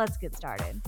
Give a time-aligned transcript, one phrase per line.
[0.00, 0.80] Let's get started.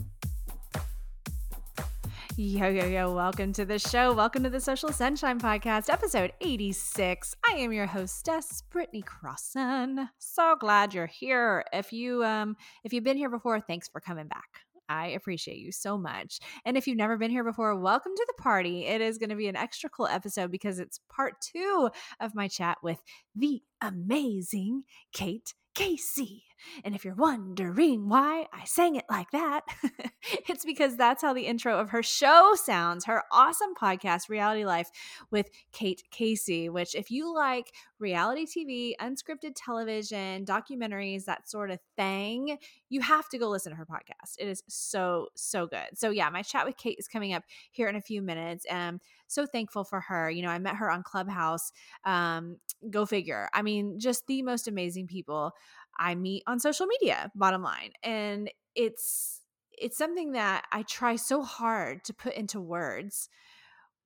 [2.39, 4.15] Yo, yo, yo, welcome to the show.
[4.15, 7.37] Welcome to the Social Sunshine Podcast, episode 86.
[7.47, 10.09] I am your hostess, Britney Crosson.
[10.19, 11.63] So glad you're here.
[11.75, 14.49] If you um if you've been here before, thanks for coming back.
[14.89, 16.39] I appreciate you so much.
[16.65, 18.87] And if you've never been here before, welcome to the party.
[18.87, 22.49] It is going to be an extra cool episode because it's part two of my
[22.49, 23.03] chat with
[23.37, 26.45] the amazing Kate Casey.
[26.85, 29.63] And if you're wondering why I sang it like that,
[30.49, 34.91] it's because that's how the intro of her show sounds, her awesome podcast, Reality Life
[35.31, 41.79] with Kate Casey, which, if you like reality TV, unscripted television, documentaries, that sort of
[41.97, 44.37] thing, you have to go listen to her podcast.
[44.39, 45.97] It is so, so good.
[45.97, 48.67] So, yeah, my chat with Kate is coming up here in a few minutes.
[48.67, 50.31] And so thankful for her.
[50.31, 51.73] You know, I met her on Clubhouse.
[52.05, 52.59] Um,
[52.91, 53.49] go figure.
[53.55, 55.53] I mean, just the most amazing people
[55.99, 57.93] I meet on social media, bottom line.
[58.03, 59.41] And it's
[59.73, 63.29] it's something that I try so hard to put into words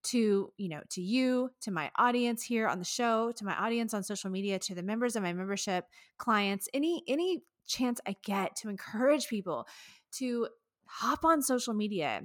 [0.06, 3.93] to you know to you to my audience here on the show to my audience
[3.93, 5.84] on social media to the members of my membership
[6.17, 9.67] clients any any chance i get to encourage people
[10.12, 10.47] to
[10.84, 12.23] hop on social media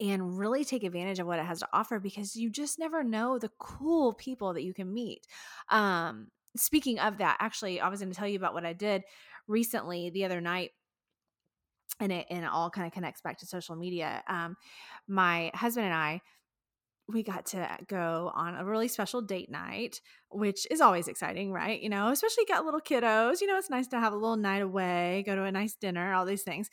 [0.00, 3.36] and really take advantage of what it has to offer because you just never know
[3.36, 5.26] the cool people that you can meet
[5.70, 9.02] um speaking of that, actually, I was going to tell you about what I did
[9.48, 10.70] recently the other night.
[12.00, 14.22] And it, and it all kind of connects back to social media.
[14.26, 14.56] Um,
[15.06, 16.22] my husband and I,
[17.08, 21.80] we got to go on a really special date night, which is always exciting, right?
[21.80, 23.40] You know, especially got little kiddos.
[23.40, 26.14] You know, it's nice to have a little night away, go to a nice dinner,
[26.14, 26.70] all these things.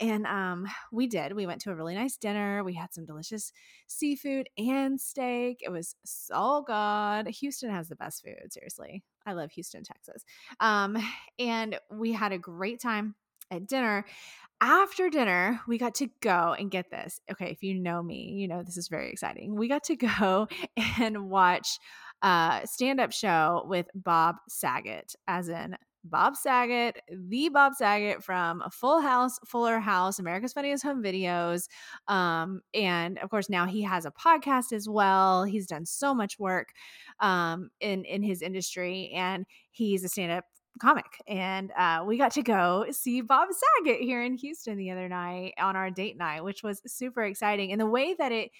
[0.00, 1.34] And um, we did.
[1.34, 2.64] We went to a really nice dinner.
[2.64, 3.52] We had some delicious
[3.88, 5.60] seafood and steak.
[5.62, 7.28] It was so good.
[7.28, 9.02] Houston has the best food, seriously.
[9.26, 10.24] I love Houston, Texas.
[10.60, 10.96] Um,
[11.38, 13.14] and we had a great time
[13.50, 14.04] at dinner.
[14.60, 17.20] After dinner, we got to go and get this.
[17.30, 19.56] Okay, if you know me, you know this is very exciting.
[19.56, 20.48] We got to go
[20.98, 21.78] and watch
[22.22, 28.62] a stand up show with Bob Saget, as in Bob Saget, the Bob Saget from
[28.70, 31.68] Full House, Fuller House, America's Funniest Home Videos.
[32.08, 35.44] Um, and of course, now he has a podcast as well.
[35.44, 36.68] He's done so much work
[37.20, 40.44] um, in, in his industry, and he's a stand up
[40.80, 41.04] comic.
[41.26, 43.48] And uh, we got to go see Bob
[43.84, 47.72] Saget here in Houston the other night on our date night, which was super exciting.
[47.72, 48.50] And the way that it,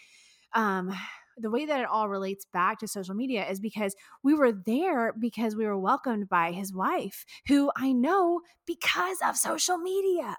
[0.54, 0.92] um,
[1.38, 5.12] the way that it all relates back to social media is because we were there
[5.18, 10.36] because we were welcomed by his wife, who I know because of social media,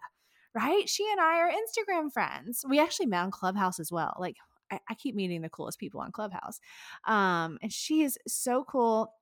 [0.55, 0.87] right?
[0.87, 2.65] She and I are Instagram friends.
[2.67, 4.15] We actually met on Clubhouse as well.
[4.19, 4.37] Like,
[4.71, 6.59] I, I keep meeting the coolest people on Clubhouse.
[7.05, 9.13] Um, and she is so cool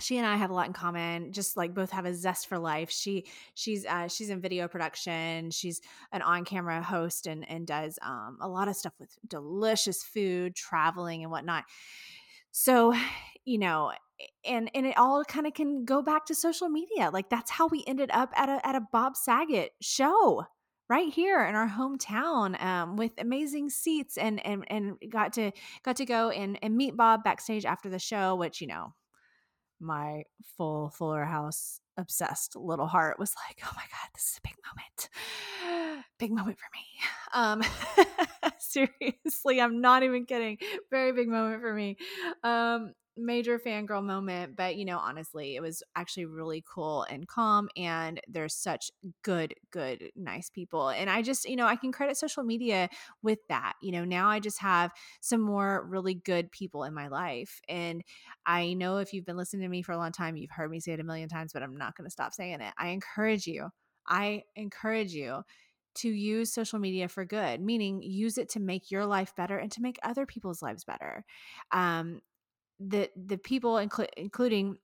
[0.00, 1.32] she and I have a lot in common.
[1.32, 2.90] Just like both have a zest for life.
[2.90, 5.50] She she's uh, she's in video production.
[5.50, 5.80] She's
[6.12, 10.54] an on camera host and and does um, a lot of stuff with delicious food,
[10.54, 11.64] traveling and whatnot.
[12.50, 12.94] So,
[13.44, 13.92] you know,
[14.44, 17.10] and and it all kind of can go back to social media.
[17.12, 20.44] Like that's how we ended up at a at a Bob Saget show
[20.88, 25.52] right here in our hometown um, with amazing seats and and and got to
[25.84, 28.92] got to go and and meet Bob backstage after the show, which you know
[29.80, 30.24] my
[30.56, 34.54] full Fuller House obsessed little heart was like, oh my God, this is a big
[34.66, 36.04] moment.
[36.18, 36.84] Big moment for me.
[37.34, 37.62] Um,
[38.58, 40.58] seriously, I'm not even kidding.
[40.90, 41.96] Very big moment for me.
[42.42, 47.68] Um, major fangirl moment, but you know, honestly, it was actually really cool and calm.
[47.76, 48.90] And there's such
[49.22, 50.88] good, good, nice people.
[50.88, 52.88] And I just, you know, I can credit social media
[53.22, 53.74] with that.
[53.82, 57.60] You know, now I just have some more really good people in my life.
[57.68, 58.02] And
[58.46, 60.80] I know if you've been listening to me for a long time, you've heard me
[60.80, 62.72] say it a million times, but I'm not going to stop saying it.
[62.78, 63.68] I encourage you.
[64.06, 65.42] I encourage you
[65.96, 69.70] to use social media for good, meaning use it to make your life better and
[69.72, 71.24] to make other people's lives better.
[71.70, 72.20] Um,
[72.80, 74.78] the the people inclu- including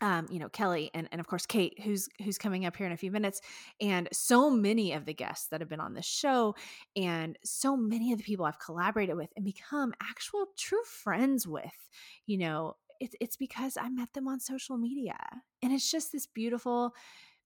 [0.00, 2.92] um, you know Kelly and, and of course Kate, who's who's coming up here in
[2.92, 3.40] a few minutes,
[3.80, 6.54] and so many of the guests that have been on the show,
[6.96, 11.88] and so many of the people I've collaborated with and become actual true friends with.
[12.26, 15.18] You know, it's it's because I met them on social media,
[15.62, 16.94] and it's just this beautiful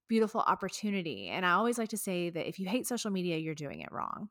[0.07, 1.27] beautiful opportunity.
[1.27, 3.91] And I always like to say that if you hate social media, you're doing it
[3.91, 4.29] wrong.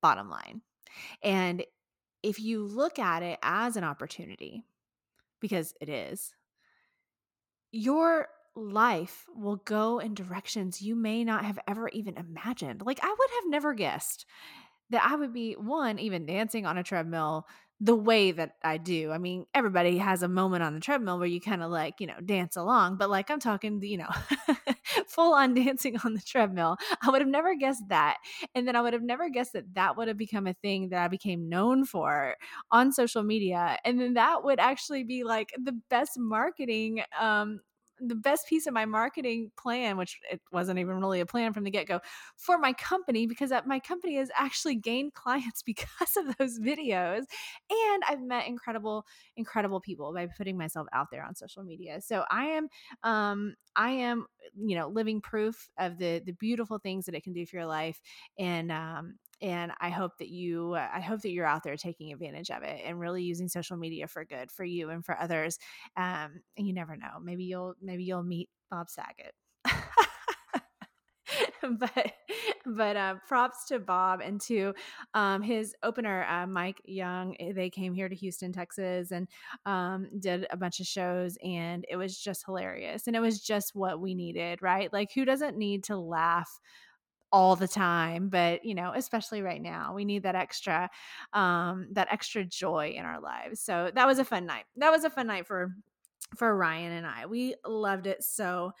[0.00, 0.62] Bottom line.
[1.22, 1.64] And
[2.22, 4.62] if you look at it as an opportunity,
[5.40, 6.32] because it is,
[7.72, 12.82] your life will go in directions you may not have ever even imagined.
[12.84, 14.26] Like, I would have never guessed
[14.90, 17.46] that I would be one, even dancing on a treadmill
[17.82, 19.10] the way that I do.
[19.10, 22.06] I mean, everybody has a moment on the treadmill where you kind of like, you
[22.06, 24.10] know, dance along, but like I'm talking, you know,
[25.08, 26.76] full on dancing on the treadmill.
[27.02, 28.18] I would have never guessed that.
[28.54, 31.02] And then I would have never guessed that that would have become a thing that
[31.02, 32.36] I became known for
[32.70, 33.78] on social media.
[33.84, 37.60] And then that would actually be like the best marketing um
[38.00, 41.64] the best piece of my marketing plan, which it wasn't even really a plan from
[41.64, 42.00] the get go,
[42.36, 47.24] for my company because my company has actually gained clients because of those videos.
[47.70, 49.06] And I've met incredible,
[49.36, 52.00] incredible people by putting myself out there on social media.
[52.00, 52.68] So I am,
[53.02, 54.26] um, I am,
[54.56, 57.66] you know, living proof of the the beautiful things that it can do for your
[57.66, 58.00] life.
[58.38, 62.50] And um, and i hope that you i hope that you're out there taking advantage
[62.50, 65.58] of it and really using social media for good for you and for others
[65.96, 69.34] um and you never know maybe you'll maybe you'll meet bob saget
[71.78, 72.12] but
[72.66, 74.74] but uh, props to Bob and to
[75.14, 77.34] um, his opener, uh, Mike Young.
[77.40, 79.28] Eh, they came here to Houston, Texas, and
[79.66, 83.06] um, did a bunch of shows, and it was just hilarious.
[83.06, 84.92] And it was just what we needed, right?
[84.92, 86.60] Like, who doesn't need to laugh
[87.32, 90.90] all the time but you know especially right now we need that extra
[91.32, 94.64] um that extra joy in our lives so that was a fun night.
[94.76, 95.74] That was a fun night for
[96.36, 97.26] for Ryan and I.
[97.26, 98.72] We loved it so,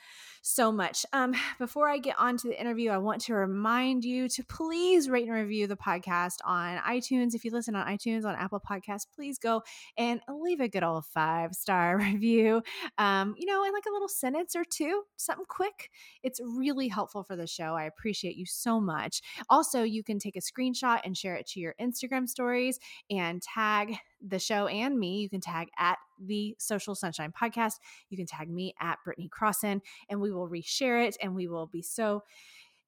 [0.42, 1.04] so much.
[1.12, 5.08] Um, before I get on to the interview, I want to remind you to please
[5.08, 7.34] rate and review the podcast on iTunes.
[7.34, 9.62] If you listen on iTunes, on Apple Podcasts, please go
[9.96, 12.62] and leave a good old five star review.
[12.98, 15.90] Um, you know, in like a little sentence or two, something quick.
[16.22, 17.74] It's really helpful for the show.
[17.74, 19.22] I appreciate you so much.
[19.48, 22.78] Also, you can take a screenshot and share it to your Instagram stories
[23.10, 23.96] and tag
[24.26, 25.20] the show and me.
[25.20, 27.74] You can tag at the Social Sunshine Podcast.
[28.08, 31.16] You can tag me at Britney Crosson, and we will reshare it.
[31.22, 32.22] And we will be so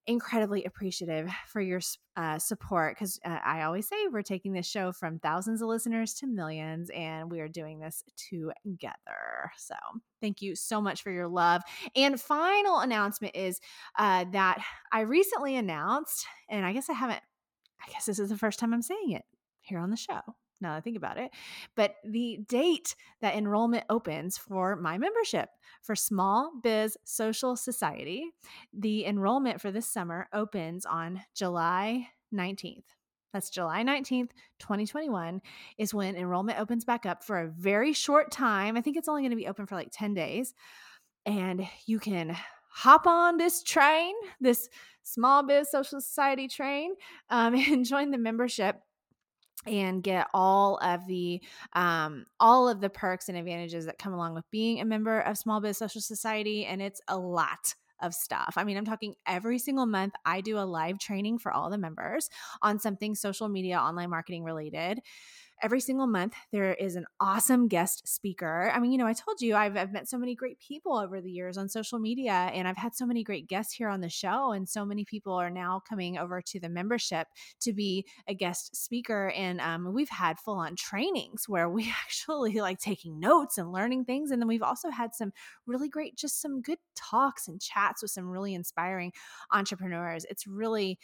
[0.05, 1.79] incredibly appreciative for your
[2.17, 6.13] uh, support because uh, I always say we're taking this show from thousands of listeners
[6.15, 9.51] to millions, and we are doing this together.
[9.57, 9.75] So,
[10.21, 11.61] thank you so much for your love.
[11.95, 13.59] And final announcement is
[13.97, 17.21] uh, that I recently announced, and I guess I haven't.
[17.85, 19.23] I guess this is the first time I'm saying it
[19.61, 20.21] here on the show
[20.63, 21.31] now that I think about it.
[21.75, 25.49] But the date that enrollment opens for my membership
[25.81, 28.25] for Small Biz Social Society,
[28.73, 32.85] the enrollment for this summer opens on July 19th.
[33.33, 34.29] That's July 19th,
[34.59, 35.41] 2021,
[35.79, 38.77] is when enrollment opens back up for a very short time.
[38.77, 40.53] I think it's only going to be open for like 10 days.
[41.25, 42.37] And you can
[42.69, 44.69] hop on this train, this
[45.03, 46.93] small biz social society train,
[47.29, 48.81] um, and join the membership
[49.65, 51.41] and get all of the
[51.73, 55.37] um, all of the perks and advantages that come along with being a member of
[55.37, 58.55] small biz social society and it's a lot of stuff.
[58.57, 61.77] I mean, I'm talking every single month I do a live training for all the
[61.77, 62.29] members
[62.61, 64.99] on something social media online marketing related
[65.63, 68.69] every single month there is an awesome guest speaker.
[68.73, 71.21] I mean, you know, I told you I've, I've met so many great people over
[71.21, 74.09] the years on social media, and I've had so many great guests here on the
[74.09, 77.27] show, and so many people are now coming over to the membership
[77.61, 79.29] to be a guest speaker.
[79.35, 84.05] And um, we've had full on trainings where we actually like taking notes and learning
[84.05, 85.31] things, and then we've also had some
[85.65, 89.13] really great, just some good talks and chats with some really inspiring
[89.51, 90.25] entrepreneurs.
[90.29, 90.99] It's really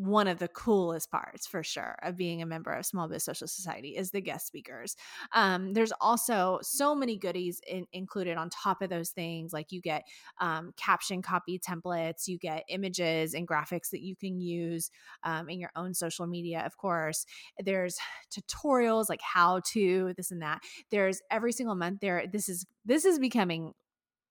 [0.00, 3.46] one of the coolest parts for sure of being a member of small biz social
[3.46, 4.96] society is the guest speakers.
[5.32, 9.82] Um, there's also so many goodies in, included on top of those things like you
[9.82, 10.06] get
[10.40, 14.90] um, caption copy templates you get images and graphics that you can use
[15.22, 17.26] um, in your own social media of course.
[17.58, 17.98] There's
[18.32, 20.60] tutorials like how to this and that.
[20.90, 23.74] There's every single month there this is this is becoming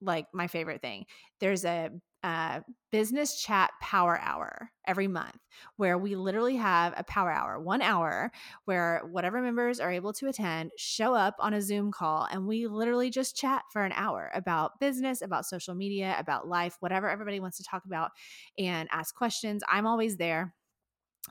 [0.02, 1.06] like my favorite thing.
[1.40, 1.92] There's a
[2.24, 2.60] uh,
[2.92, 5.38] business chat power hour every month
[5.78, 8.30] where we literally have a power hour, one hour
[8.66, 12.68] where whatever members are able to attend show up on a Zoom call and we
[12.68, 17.40] literally just chat for an hour about business, about social media, about life, whatever everybody
[17.40, 18.12] wants to talk about
[18.58, 19.64] and ask questions.
[19.70, 20.54] I'm always there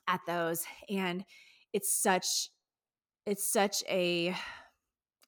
[0.07, 1.25] at those and
[1.73, 2.50] it's such
[3.26, 4.35] it's such a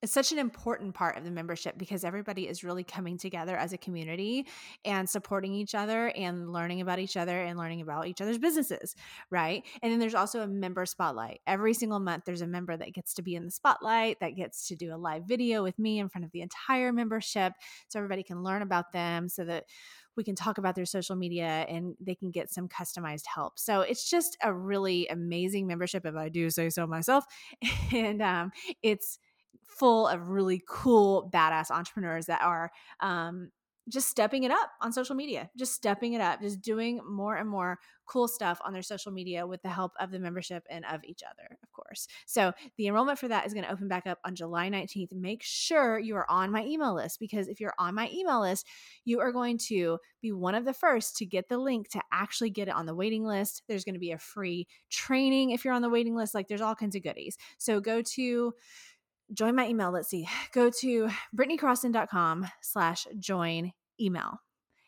[0.02, 3.72] it's such an important part of the membership because everybody is really coming together as
[3.72, 4.46] a community
[4.84, 8.96] and supporting each other and learning about each other and learning about each other's businesses,
[9.30, 9.64] right?
[9.82, 11.40] And then there's also a member spotlight.
[11.46, 14.68] Every single month, there's a member that gets to be in the spotlight, that gets
[14.68, 17.52] to do a live video with me in front of the entire membership
[17.88, 19.64] so everybody can learn about them so that
[20.16, 23.58] we can talk about their social media and they can get some customized help.
[23.58, 27.24] So it's just a really amazing membership, if I do say so myself.
[27.92, 28.52] And um,
[28.82, 29.18] it's
[29.70, 33.50] full of really cool, badass entrepreneurs that are um,
[33.88, 37.48] just stepping it up on social media, just stepping it up, just doing more and
[37.48, 41.00] more cool stuff on their social media with the help of the membership and of
[41.04, 42.08] each other, of course.
[42.26, 45.12] So the enrollment for that is going to open back up on July 19th.
[45.12, 48.66] Make sure you are on my email list because if you're on my email list,
[49.04, 52.50] you are going to be one of the first to get the link to actually
[52.50, 53.62] get it on the waiting list.
[53.68, 56.34] There's going to be a free training if you're on the waiting list.
[56.34, 57.36] Like there's all kinds of goodies.
[57.58, 58.52] So go to
[59.32, 59.90] join my email.
[59.90, 60.28] Let's see.
[60.52, 64.40] Go to britneycrosson.com slash join email.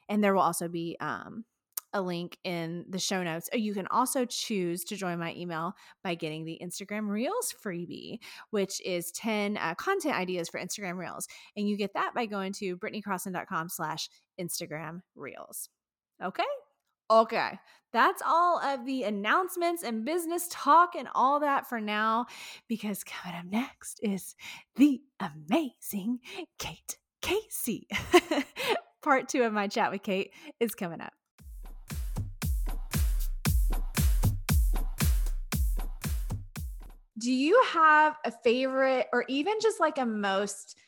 [0.08, 1.44] And there will also be um,
[1.92, 3.49] a link in the show notes.
[3.52, 8.18] You can also choose to join my email by getting the Instagram Reels freebie,
[8.50, 11.28] which is 10 uh, content ideas for Instagram Reels.
[11.56, 14.08] And you get that by going to britneycrosson.com slash
[14.40, 15.68] Instagram Reels.
[16.22, 16.44] Okay?
[17.12, 17.59] Okay.
[17.92, 22.25] That's all of the announcements and business talk and all that for now,
[22.69, 24.35] because coming up next is
[24.76, 26.21] the amazing
[26.59, 27.87] Kate Casey.
[29.02, 31.12] Part two of my chat with Kate is coming up.
[37.19, 40.78] Do you have a favorite or even just like a most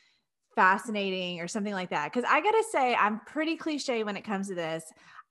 [0.55, 2.11] fascinating or something like that?
[2.11, 4.83] Because I gotta say, I'm pretty cliche when it comes to this.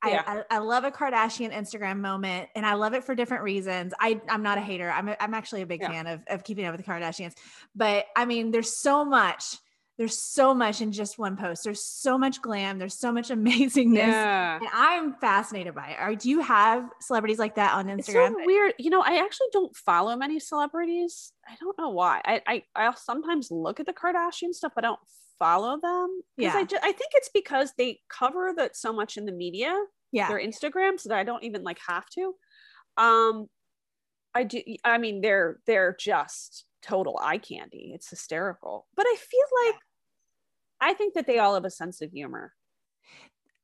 [0.06, 0.22] Yeah.
[0.26, 3.92] I, I, I, love a Kardashian Instagram moment and I love it for different reasons.
[3.98, 4.90] I, I'm not a hater.
[4.90, 5.90] I'm, a, I'm actually a big yeah.
[5.90, 7.34] fan of, of keeping up with the Kardashians.
[7.74, 9.56] But I mean, there's so much
[9.96, 11.62] there's so much in just one post.
[11.62, 12.78] There's so much glam.
[12.78, 13.96] There's so much amazingness.
[13.96, 14.56] Yeah.
[14.56, 15.96] And I'm fascinated by it.
[16.00, 17.98] Are, do you have celebrities like that on Instagram?
[17.98, 18.74] It's so weird.
[18.78, 21.32] You know, I actually don't follow many celebrities.
[21.48, 22.20] I don't know why.
[22.24, 25.00] I, I, I'll sometimes look at the Kardashian stuff, but I don't
[25.38, 26.20] follow them.
[26.36, 26.54] Yeah.
[26.54, 29.74] I, just, I think it's because they cover that so much in the media.
[30.12, 30.28] Yeah.
[30.28, 32.34] Their Instagram, so that I don't even like have to.
[32.96, 33.48] Um,
[34.32, 34.62] I do.
[34.84, 37.90] I mean, they're they're just total eye candy.
[37.92, 38.86] It's hysterical.
[38.94, 39.80] But I feel like
[40.80, 42.52] I think that they all have a sense of humor.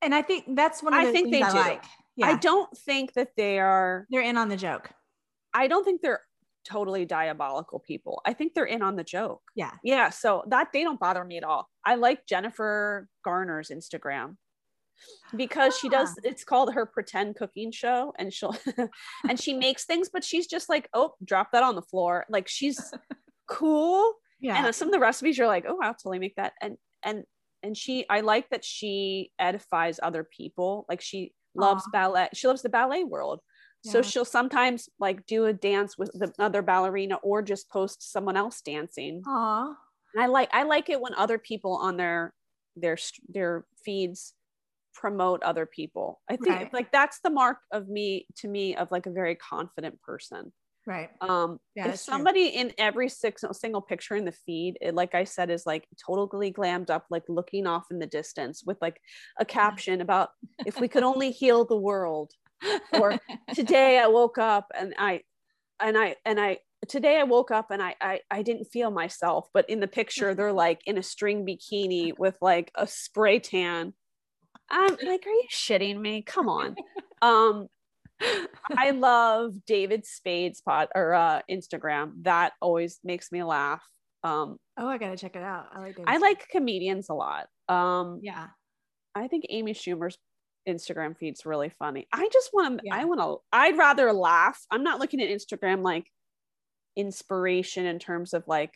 [0.02, 1.58] And I think that's one of the I think they I do.
[1.58, 1.84] Like.
[2.16, 2.26] Yeah.
[2.26, 4.90] I don't think that they are they're in on the joke.
[5.54, 6.22] I don't think they're
[6.64, 8.20] totally diabolical people.
[8.24, 9.42] I think they're in on the joke.
[9.54, 9.72] Yeah.
[9.82, 10.10] Yeah.
[10.10, 11.68] So that they don't bother me at all.
[11.84, 14.36] I like Jennifer Garner's Instagram
[15.34, 16.22] because she does ah.
[16.24, 18.54] it's called her pretend cooking show and she'll
[19.28, 22.48] and she makes things but she's just like oh drop that on the floor like
[22.48, 22.92] she's
[23.48, 26.76] cool yeah and some of the recipes you're like oh i'll totally make that and
[27.02, 27.24] and
[27.62, 31.92] and she i like that she edifies other people like she loves Aww.
[31.92, 33.40] ballet she loves the ballet world
[33.84, 33.92] yeah.
[33.92, 38.36] so she'll sometimes like do a dance with the other ballerina or just post someone
[38.36, 39.74] else dancing Aww.
[40.14, 42.32] And i like i like it when other people on their
[42.76, 42.96] their
[43.28, 44.34] their feeds
[44.94, 46.20] promote other people.
[46.28, 46.72] I think right.
[46.72, 50.52] like that's the mark of me to me of like a very confident person.
[50.86, 51.10] Right.
[51.20, 52.60] Um yeah, if somebody true.
[52.60, 56.52] in every six, single picture in the feed, it, like I said, is like totally
[56.52, 59.00] glammed up, like looking off in the distance with like
[59.38, 60.30] a caption about
[60.66, 62.32] if we could only heal the world.
[62.92, 63.18] Or
[63.54, 65.22] today I woke up and I
[65.80, 69.48] and I and I today I woke up and I, I I didn't feel myself,
[69.54, 73.94] but in the picture they're like in a string bikini with like a spray tan
[74.70, 76.22] I'm like, are you shitting me?
[76.22, 76.76] Come on.
[77.22, 77.66] Um,
[78.70, 82.12] I love David Spade's pot or uh, Instagram.
[82.22, 83.82] That always makes me laugh.
[84.22, 85.66] Um, oh, I gotta check it out.
[85.74, 85.96] I like.
[85.96, 87.48] David I like comedians a lot.
[87.68, 88.48] Um, yeah.
[89.14, 90.16] I think Amy Schumer's
[90.68, 92.06] Instagram feed's really funny.
[92.12, 92.86] I just want to.
[92.86, 92.96] Yeah.
[92.96, 93.38] I want to.
[93.52, 94.60] I'd rather laugh.
[94.70, 96.06] I'm not looking at Instagram like
[96.96, 98.72] inspiration in terms of like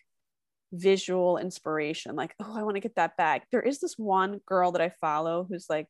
[0.73, 4.73] visual inspiration like oh i want to get that bag there is this one girl
[4.73, 5.87] that i follow who's like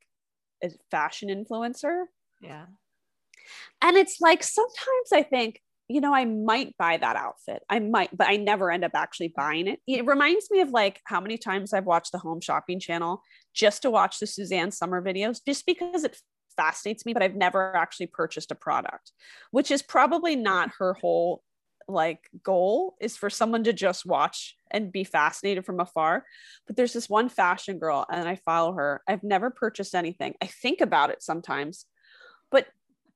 [0.62, 2.04] a fashion influencer
[2.42, 2.66] yeah
[3.82, 8.14] and it's like sometimes i think you know i might buy that outfit i might
[8.16, 11.36] but i never end up actually buying it it reminds me of like how many
[11.36, 13.22] times i've watched the home shopping channel
[13.54, 16.18] just to watch the suzanne somers videos just because it
[16.56, 19.12] fascinates me but i've never actually purchased a product
[19.50, 21.42] which is probably not her whole
[21.88, 26.24] like goal is for someone to just watch and be fascinated from afar.
[26.66, 29.02] But there's this one fashion girl and I follow her.
[29.08, 30.34] I've never purchased anything.
[30.42, 31.86] I think about it sometimes.
[32.50, 32.66] But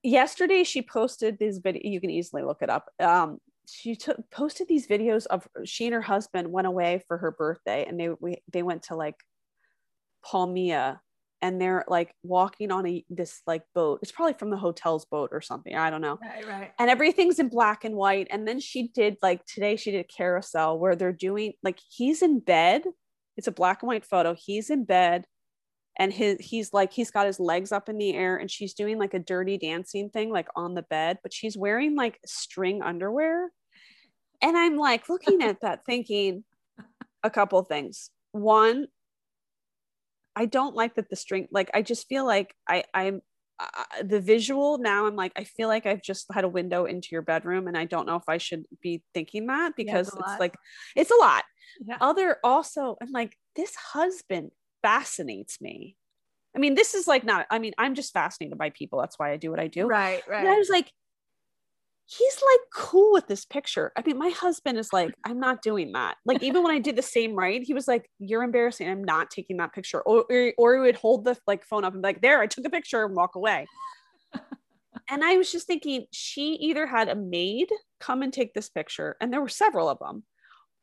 [0.02, 2.90] yesterday she posted this video, you can easily look it up.
[3.00, 3.38] Um,
[3.68, 7.84] she took posted these videos of she and her husband went away for her birthday
[7.86, 9.16] and they we, they went to like
[10.24, 11.00] Palmia
[11.42, 14.00] and they're like walking on a this like boat.
[14.02, 16.18] It's probably from the hotel's boat or something i don't know.
[16.22, 16.72] Right right.
[16.78, 20.04] And everything's in black and white and then she did like today she did a
[20.04, 22.84] carousel where they're doing like he's in bed.
[23.36, 24.34] It's a black and white photo.
[24.34, 25.26] He's in bed
[25.98, 28.98] and his he's like he's got his legs up in the air and she's doing
[28.98, 33.50] like a dirty dancing thing like on the bed but she's wearing like string underwear.
[34.40, 36.44] And i'm like looking at that thinking
[37.22, 38.10] a couple things.
[38.32, 38.86] One
[40.38, 43.20] i don't like that the string like i just feel like i i'm
[43.58, 47.08] uh, the visual now i'm like i feel like i've just had a window into
[47.10, 50.32] your bedroom and i don't know if i should be thinking that because yeah, it's,
[50.32, 50.54] it's like
[50.94, 51.44] it's a lot.
[51.84, 51.96] Yeah.
[52.00, 55.96] other also i'm like this husband fascinates me
[56.56, 59.32] i mean this is like not i mean i'm just fascinated by people that's why
[59.32, 60.92] i do what i do right right and i was like
[62.08, 63.92] he's like cool with this picture.
[63.94, 66.16] I mean, my husband is like, I'm not doing that.
[66.24, 68.88] Like, even when I did the same right, he was like, You're embarrassing.
[68.88, 70.00] I'm not taking that picture.
[70.00, 72.46] Or, or, or he would hold the like phone up and be like, There, I
[72.46, 73.66] took a picture and walk away.
[75.10, 77.68] and I was just thinking, she either had a maid
[78.00, 80.24] come and take this picture, and there were several of them,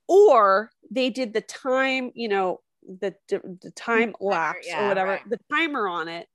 [0.08, 5.30] or they did the time, you know, the, the time lapse yeah, or whatever, right.
[5.30, 6.28] the timer on it.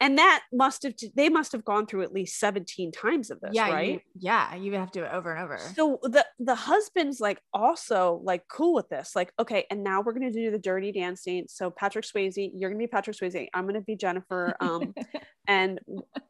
[0.00, 3.52] And that must have they must have gone through at least 17 times of this
[3.54, 3.92] yeah right?
[3.92, 5.58] you, yeah you have to do it over and over.
[5.74, 10.12] So the the husband's like also like cool with this like okay and now we're
[10.12, 13.48] going to do the dirty dancing so patrick swayze you're going to be patrick swayze.
[13.54, 14.94] I'm going to be jennifer um
[15.48, 15.78] and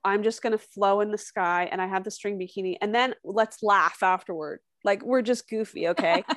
[0.05, 2.95] i'm just going to flow in the sky and i have the string bikini and
[2.95, 6.25] then let's laugh afterward like we're just goofy okay?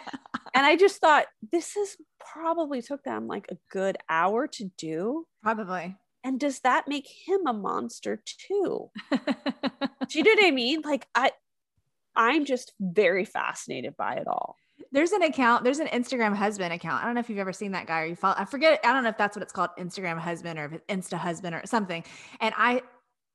[0.54, 5.27] And i just thought this is probably took them like a good hour to do.
[5.44, 5.96] Probably.
[6.24, 8.89] And does that make him a monster too?
[9.12, 9.20] Do
[10.18, 10.82] you know what i mean?
[10.82, 11.32] Like i
[12.16, 14.56] i'm just very fascinated by it all.
[14.92, 17.04] There's an account there's an instagram husband account.
[17.04, 18.92] I don't know if you've ever seen that guy or you follow i forget i
[18.94, 22.04] don't know if that's what it's called instagram husband or insta husband or something.
[22.42, 22.82] And i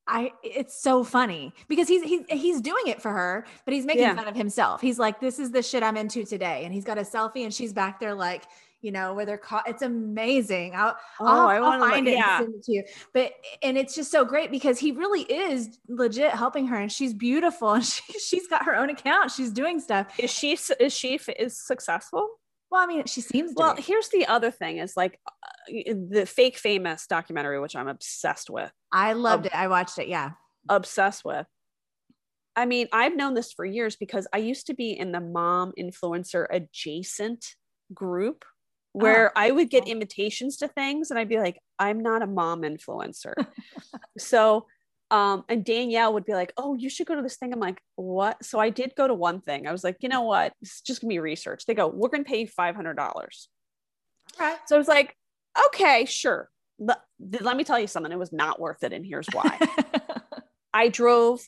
[0.06, 4.02] I it's so funny because he's he's he's doing it for her, but he's making
[4.02, 4.16] yeah.
[4.16, 4.80] fun of himself.
[4.80, 7.54] He's like, "This is the shit I'm into today," and he's got a selfie, and
[7.54, 8.44] she's back there like,
[8.80, 9.68] you know, where they're caught.
[9.68, 10.75] It's amazing.
[10.75, 12.38] I'll, oh, I'll, I will find it yeah.
[12.38, 12.85] and send it to you.
[13.14, 13.32] But
[13.62, 17.73] and it's just so great because he really is legit helping her, and she's beautiful,
[17.75, 19.30] and she she's got her own account.
[19.30, 20.18] She's doing stuff.
[20.18, 22.28] Is she is she is successful?
[22.73, 23.52] Well, I mean, she seems.
[23.54, 23.82] well, be.
[23.82, 28.73] here's the other thing: is like uh, the fake famous documentary, which I'm obsessed with.
[28.91, 29.54] I loved Ob- it.
[29.54, 30.08] I watched it.
[30.08, 30.30] Yeah,
[30.71, 31.47] obsessed with.
[32.56, 35.73] I mean, I've known this for years because I used to be in the mom
[35.78, 37.45] influencer adjacent
[37.93, 38.43] group
[38.93, 39.32] where oh.
[39.37, 43.35] I would get invitations to things and I'd be like, I'm not a mom influencer.
[44.19, 44.67] so,
[45.13, 47.53] um, and Danielle would be like, Oh, you should go to this thing.
[47.53, 48.45] I'm like, What?
[48.45, 49.67] So I did go to one thing.
[49.67, 50.53] I was like, You know what?
[50.61, 51.67] It's just gonna be research.
[51.67, 52.97] They go, We're gonna pay you $500.
[54.41, 54.59] Right.
[54.67, 55.17] So I was like,
[55.67, 56.49] Okay, sure.
[56.79, 56.99] Let,
[57.41, 58.11] let me tell you something.
[58.11, 58.93] It was not worth it.
[58.93, 59.59] And here's why
[60.75, 61.41] I drove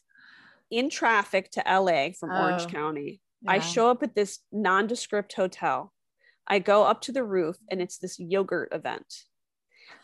[0.70, 3.20] in traffic to LA from oh, Orange County.
[3.42, 3.53] Yeah.
[3.53, 5.92] I show up at this nondescript hotel
[6.46, 9.24] I go up to the roof and it's this yogurt event.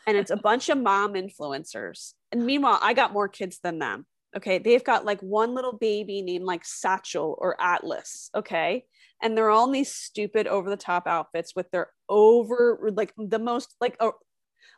[0.07, 2.15] And it's a bunch of mom influencers.
[2.33, 4.07] And meanwhile, I got more kids than them.
[4.37, 4.59] Okay.
[4.59, 8.31] They've got like one little baby named like Satchel or Atlas.
[8.35, 8.85] Okay.
[9.23, 13.39] And they're all in these stupid over the top outfits with their over, like the
[13.39, 14.11] most, like a,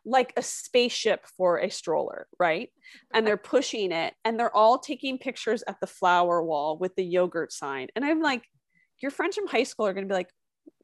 [0.05, 2.71] like a spaceship for a stroller, right?
[3.15, 7.05] And they're pushing it and they're all taking pictures at the flower wall with the
[7.05, 7.89] yogurt sign.
[7.95, 8.43] And I'm like,
[9.01, 10.31] your friends from high school are going to be like,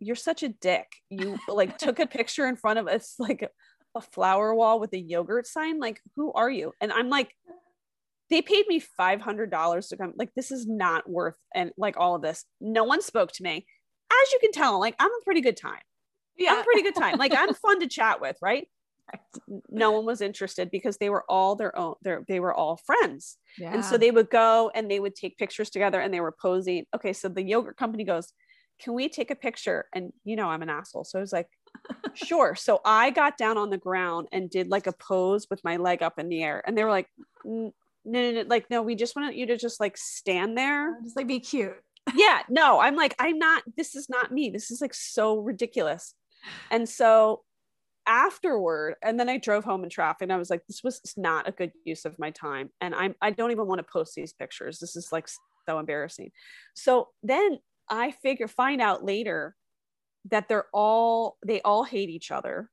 [0.01, 0.87] you're such a dick.
[1.09, 3.49] You like took a picture in front of us like
[3.99, 5.79] a flower wall with a yogurt sign.
[5.79, 6.73] Like, who are you?
[6.81, 7.35] And I'm like,
[8.31, 10.15] they paid me $500 to come.
[10.17, 12.45] Like, this is not worth and like all of this.
[12.61, 13.67] No one spoke to me.
[14.11, 15.81] As you can tell, like, I'm a pretty good time.
[16.37, 17.19] Yeah, I'm a pretty good time.
[17.19, 18.67] Like, I'm fun to chat with, right?
[19.71, 21.95] no one was interested because they were all their own
[22.29, 23.73] they were all friends yeah.
[23.73, 26.85] and so they would go and they would take pictures together and they were posing
[26.95, 28.35] okay so the yogurt company goes
[28.79, 29.87] can we take a picture?
[29.95, 31.05] And you know, I'm an asshole.
[31.05, 31.49] So I was like,
[32.15, 32.55] sure.
[32.55, 36.03] So I got down on the ground and did like a pose with my leg
[36.03, 36.63] up in the air.
[36.67, 37.09] And they were like,
[37.45, 37.73] no,
[38.05, 41.01] no, no, like, no, we just want you to just like stand there.
[41.03, 41.77] Just like be cute.
[42.15, 42.43] yeah.
[42.49, 44.51] No, I'm like, I'm not, this is not me.
[44.51, 46.15] This is like so ridiculous.
[46.71, 47.43] And so
[48.07, 51.49] afterward, and then I drove home in traffic and I was like, this was not
[51.49, 52.71] a good use of my time.
[52.81, 54.79] And I'm, I don't even want to post these pictures.
[54.79, 55.29] This is like
[55.67, 56.31] so embarrassing.
[56.75, 57.59] So then
[57.91, 59.55] I figure find out later
[60.31, 62.71] that they're all they all hate each other.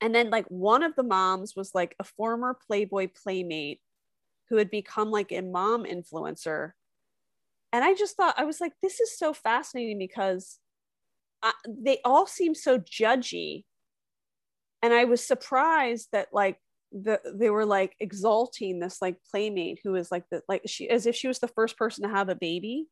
[0.00, 3.80] And then like one of the moms was like a former Playboy playmate
[4.50, 6.72] who had become like a mom influencer.
[7.72, 10.58] And I just thought I was like this is so fascinating because
[11.42, 13.64] I, they all seem so judgy.
[14.82, 16.58] And I was surprised that like
[16.92, 21.06] the they were like exalting this like playmate who was like the like she as
[21.06, 22.86] if she was the first person to have a baby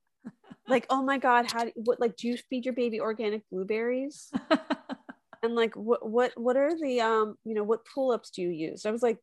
[0.68, 4.30] like oh my god how do, what like do you feed your baby organic blueberries?
[5.42, 8.86] And like what what what are the um you know what pull-ups do you use?
[8.86, 9.18] I was like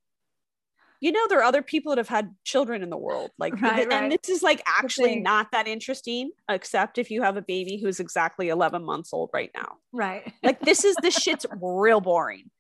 [0.99, 3.83] you know there are other people that have had children in the world like Right,
[3.83, 4.19] and right.
[4.21, 8.49] this is like actually not that interesting except if you have a baby who's exactly
[8.49, 9.77] 11 months old right now.
[9.93, 10.33] Right.
[10.43, 12.51] like this is this shit's real boring.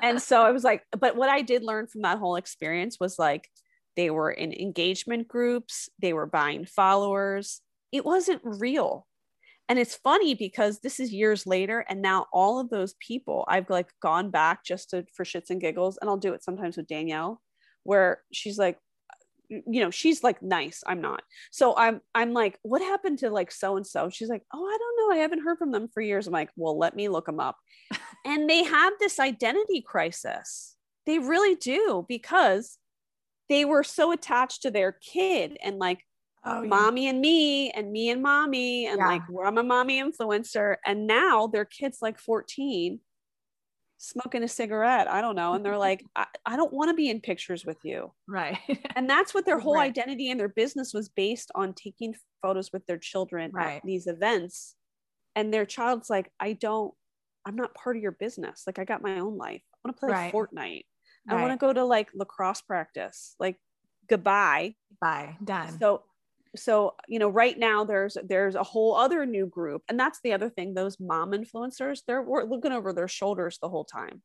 [0.00, 3.18] And so i was like but what i did learn from that whole experience was
[3.18, 3.50] like
[3.96, 7.60] they were in engagement groups they were buying followers
[7.92, 9.06] it wasn't real.
[9.68, 13.70] And it's funny because this is years later and now all of those people i've
[13.70, 16.88] like gone back just to for shits and giggles and i'll do it sometimes with
[16.88, 17.40] danielle
[17.84, 18.76] where she's like
[19.48, 21.22] you know she's like nice i'm not.
[21.50, 24.78] So i'm i'm like what happened to like so and so she's like oh i
[24.78, 26.26] don't know i haven't heard from them for years.
[26.26, 27.56] I'm like well let me look them up.
[28.24, 30.76] And they have this identity crisis.
[31.06, 32.78] They really do because
[33.48, 36.04] they were so attached to their kid and like
[36.44, 36.68] Oh, yeah.
[36.68, 39.06] mommy and me and me and mommy and Yeah.
[39.06, 43.00] like well, I'm a mommy influencer and now their kids like 14
[43.98, 47.08] smoking a cigarette I don't know and they're like I, I don't want to be
[47.10, 48.58] in pictures with you Right.
[48.96, 49.90] and that's what their whole Right.
[49.96, 53.76] identity and their business was based on taking photos with their children Right.
[53.76, 54.76] at these events
[55.36, 56.94] and their child's like I don't
[57.46, 60.00] I'm not part of your business like I got my own life I want to
[60.00, 60.32] play Right.
[60.32, 60.84] Fortnite
[61.28, 63.58] I want to go to like lacrosse practice like
[64.08, 65.36] goodbye Bye.
[65.42, 65.68] Done.
[65.78, 66.04] so
[66.54, 70.32] so you know right now there's there's a whole other new group and that's the
[70.32, 74.22] other thing those mom influencers they're looking over their shoulders the whole time.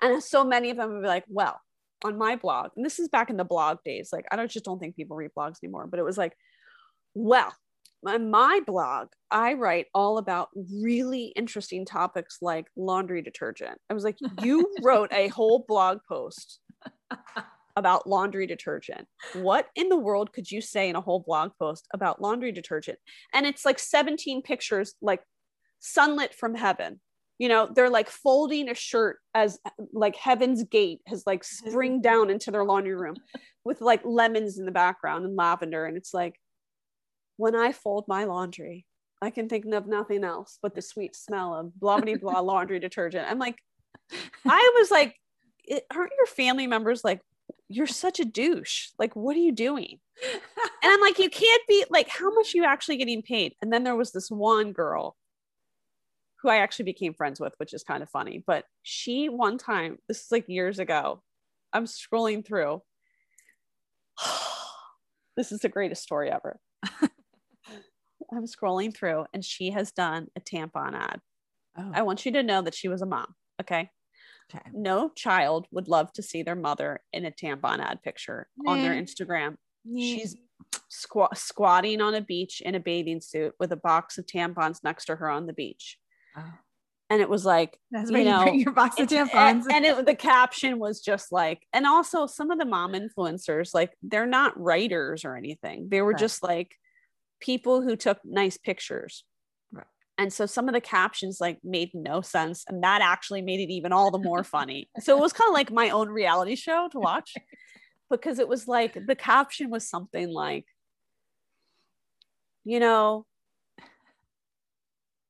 [0.00, 1.60] And so many of them would be like well
[2.04, 4.64] on my blog and this is back in the blog days like i don't just
[4.64, 6.36] don't think people read blogs anymore but it was like
[7.14, 7.52] well
[8.06, 10.50] on my blog i write all about
[10.82, 13.80] really interesting topics like laundry detergent.
[13.88, 16.60] I was like you wrote a whole blog post
[17.76, 19.06] about laundry detergent.
[19.34, 22.98] What in the world could you say in a whole blog post about laundry detergent?
[23.32, 25.22] And it's like 17 pictures, like
[25.80, 27.00] sunlit from heaven.
[27.38, 29.58] You know, they're like folding a shirt as
[29.92, 33.16] like heaven's gate has like spring down into their laundry room
[33.64, 35.84] with like lemons in the background and lavender.
[35.84, 36.38] And it's like,
[37.36, 38.86] when I fold my laundry,
[39.20, 42.78] I can think of nothing else but the sweet smell of blah blah blah laundry
[42.78, 43.26] detergent.
[43.28, 43.58] I'm like,
[44.46, 45.16] I was like,
[45.64, 47.20] it, aren't your family members like,
[47.74, 48.88] you're such a douche?
[48.98, 49.98] Like, what are you doing?
[50.22, 53.54] And I'm like, you can't be like, how much are you actually getting paid?
[53.60, 55.16] And then there was this one girl
[56.40, 58.42] who I actually became friends with, which is kind of funny.
[58.46, 61.22] But she one time, this is like years ago,
[61.72, 62.82] I'm scrolling through.
[65.36, 66.60] this is the greatest story ever.
[68.32, 71.20] I'm scrolling through and she has done a tampon ad.
[71.76, 73.34] Oh, I want you to know that she was a mom.
[73.60, 73.90] Okay.
[74.52, 74.64] Okay.
[74.72, 78.92] No child would love to see their mother in a tampon ad picture on their.
[78.92, 79.56] Instagram.
[79.86, 80.36] She's
[80.88, 85.06] squat squatting on a beach in a bathing suit with a box of tampons next
[85.06, 85.98] to her on the beach.
[86.36, 86.52] Oh.
[87.10, 89.64] And it was like, That's you you, know, bring your box of and, tampons.
[89.70, 93.92] and it, the caption was just like, and also some of the mom influencers, like
[94.02, 95.88] they're not writers or anything.
[95.90, 96.74] They were just like
[97.40, 99.24] people who took nice pictures.
[100.16, 102.64] And so some of the captions like made no sense.
[102.68, 104.88] And that actually made it even all the more funny.
[105.00, 107.34] So it was kind of like my own reality show to watch
[108.10, 110.66] because it was like the caption was something like,
[112.64, 113.26] you know,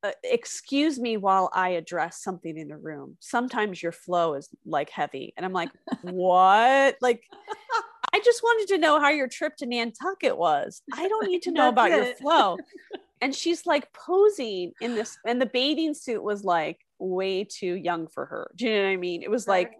[0.04, 3.16] uh, excuse me while I address something in the room.
[3.20, 5.32] Sometimes your flow is like heavy.
[5.36, 5.70] And I'm like,
[6.02, 6.96] what?
[7.00, 7.22] Like,
[8.12, 10.82] I just wanted to know how your trip to Nantucket was.
[10.92, 12.58] I don't need to know about your flow.
[13.24, 18.06] And she's like posing in this, and the bathing suit was like way too young
[18.06, 18.50] for her.
[18.54, 19.22] Do you know what I mean?
[19.22, 19.72] It was like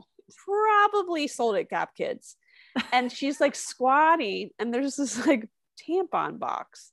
[0.47, 2.37] probably sold at Gap Kids.
[2.91, 5.49] And she's like squatting, and there's this like
[5.89, 6.93] tampon box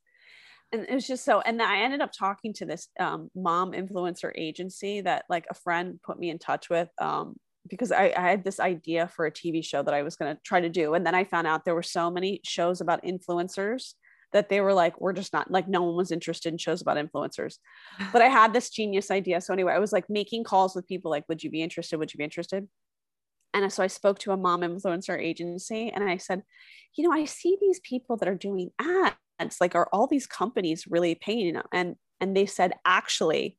[0.72, 3.72] and it was just so and then i ended up talking to this um, mom
[3.72, 7.36] influencer agency that like a friend put me in touch with um,
[7.70, 10.42] because I, I had this idea for a tv show that i was going to
[10.44, 13.94] try to do and then i found out there were so many shows about influencers
[14.34, 16.98] that they were like we're just not like no one was interested in shows about
[16.98, 17.56] influencers.
[18.14, 19.42] But i had this genius idea.
[19.42, 21.98] So anyway i was like making calls with people like would you be interested?
[21.98, 22.68] Would you be interested?
[23.54, 26.44] And so i spoke to a mom influencer agency and i said
[26.96, 30.86] you know i see these people that are doing ads like are all these companies
[30.88, 31.58] really paying?
[31.72, 33.58] And and they said actually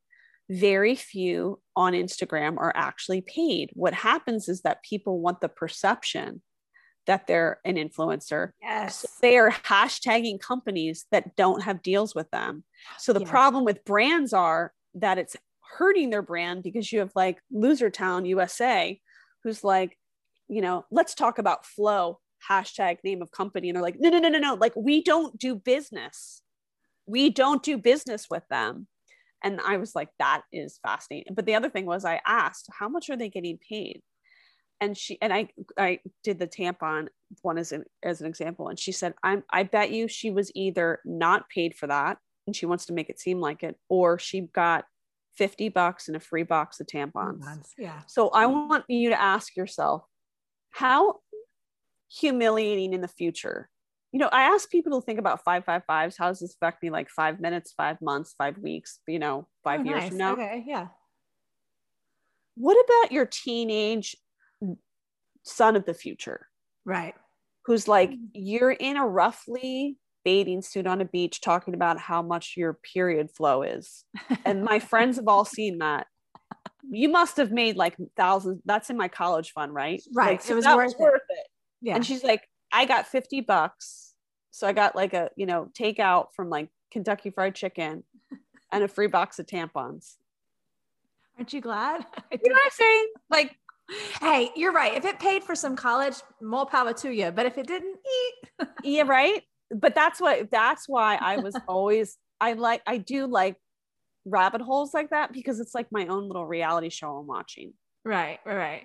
[0.50, 3.70] very few on instagram are actually paid.
[3.74, 6.42] What happens is that people want the perception
[7.06, 9.04] that they're an influencer yes.
[9.20, 12.64] they are hashtagging companies that don't have deals with them
[12.98, 13.28] so the Yes.
[13.30, 15.36] problem with brands are that it's
[15.78, 19.00] hurting their brand because you have like loser town usa
[19.42, 19.98] who's like
[20.48, 22.18] you know let's talk about flow
[22.50, 25.38] hashtag name of company and they're like no no no no no like we don't
[25.38, 26.42] do business
[27.06, 28.86] we don't do business with them
[29.44, 31.34] And I was like, that is fascinating.
[31.34, 34.00] But the other thing was I asked, how much are they getting paid?
[34.82, 37.08] And she and I I did the tampon
[37.42, 38.68] one as an as an example.
[38.68, 42.56] And she said, I'm I bet you she was either not paid for that and
[42.56, 44.84] she wants to make it seem like it, or she got
[45.36, 47.44] 50 bucks and a free box of tampons.
[47.78, 48.00] Yeah.
[48.08, 50.02] So I want you to ask yourself,
[50.70, 51.20] how
[52.08, 53.70] humiliating in the future
[54.12, 56.18] you know, I ask people to think about five five fives.
[56.18, 56.90] How does this affect me?
[56.90, 60.08] Like five minutes, five months, five weeks, you know, five oh, years nice.
[60.10, 60.32] from now.
[60.34, 60.88] Okay, yeah.
[62.54, 64.14] What about your teenage
[65.42, 66.48] son of the future?
[66.84, 67.14] Right.
[67.66, 68.18] Who's like, mm.
[68.32, 73.30] you're in a roughly bathing suit on a beach talking about how much your period
[73.30, 74.04] flow is.
[74.44, 76.06] and my friends have all seen that.
[76.90, 78.60] You must have made like thousands.
[78.64, 80.02] That's in my college fund, right?
[80.12, 80.32] Right.
[80.32, 81.34] Like, so it was worth, was worth it.
[81.34, 81.46] it.
[81.80, 81.96] Yeah.
[81.96, 84.14] And she's like, I got 50 bucks.
[84.50, 88.04] So I got like a, you know, takeout from like Kentucky Fried Chicken
[88.72, 90.14] and a free box of tampons.
[91.38, 92.04] Aren't you glad?
[92.30, 93.06] You know what I'm saying?
[93.30, 93.56] Like,
[94.20, 94.94] hey, you're right.
[94.94, 97.30] If it paid for some college, more power to you.
[97.30, 98.68] But if it didn't, eat.
[98.84, 99.42] yeah, right.
[99.70, 103.56] But that's what that's why I was always I like I do like
[104.24, 107.72] rabbit holes like that because it's like my own little reality show I'm watching.
[108.04, 108.82] Right, right, right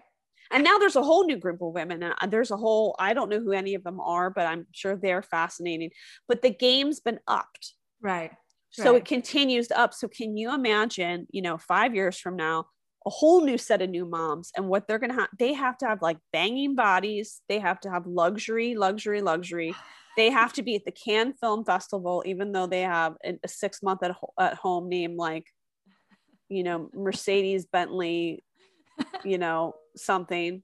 [0.51, 3.13] and now there's a whole new group of women and uh, there's a whole i
[3.13, 5.89] don't know who any of them are but i'm sure they're fascinating
[6.27, 8.31] but the game's been upped right
[8.69, 8.97] so right.
[8.97, 12.65] it continues to up so can you imagine you know five years from now
[13.07, 15.87] a whole new set of new moms and what they're gonna have they have to
[15.87, 19.73] have like banging bodies they have to have luxury luxury luxury
[20.17, 23.81] they have to be at the Cannes Film Festival, even though they have a six
[23.81, 25.45] month at, at home name like,
[26.49, 28.43] you know, Mercedes Bentley,
[29.23, 30.63] you know, something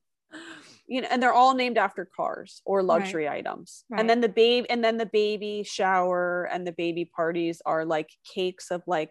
[0.87, 3.37] you know and they're all named after cars or luxury right.
[3.37, 3.99] items right.
[3.99, 8.09] and then the baby and then the baby shower and the baby parties are like
[8.33, 9.09] cakes of like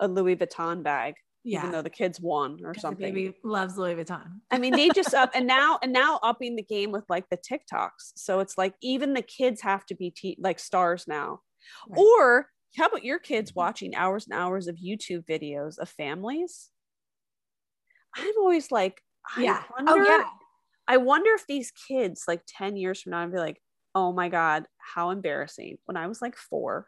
[0.00, 1.14] a louis vuitton bag
[1.46, 1.60] yeah.
[1.60, 5.14] even though the kids won or something baby loves louis vuitton i mean they just
[5.14, 8.74] up and now and now upping the game with like the tiktoks so it's like
[8.82, 11.40] even the kids have to be t- like stars now
[11.88, 11.98] right.
[11.98, 16.70] or how about your kids watching hours and hours of youtube videos of families
[18.16, 19.00] i'm always like.
[19.34, 19.42] I
[19.78, 20.24] oh, wonder, oh, yeah.
[20.88, 23.60] I wonder if these kids, like 10 years from now, I'd be like,
[23.94, 25.78] oh my God, how embarrassing.
[25.86, 26.86] When I was like four,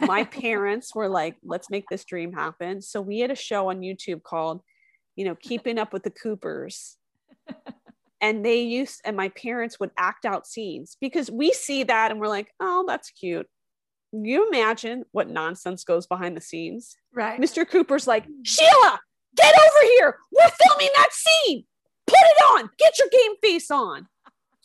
[0.00, 2.80] my parents were like, let's make this dream happen.
[2.82, 4.62] So we had a show on YouTube called,
[5.16, 6.96] you know, Keeping Up with the Coopers.
[8.20, 12.20] and they used, and my parents would act out scenes because we see that and
[12.20, 13.46] we're like, oh, that's cute.
[14.12, 16.96] You imagine what nonsense goes behind the scenes.
[17.12, 17.40] Right.
[17.40, 17.68] Mr.
[17.68, 19.00] Cooper's like, Sheila,
[19.36, 20.16] Get over here.
[20.32, 21.64] We're filming that scene.
[22.06, 22.70] Put it on.
[22.78, 24.08] Get your game face on.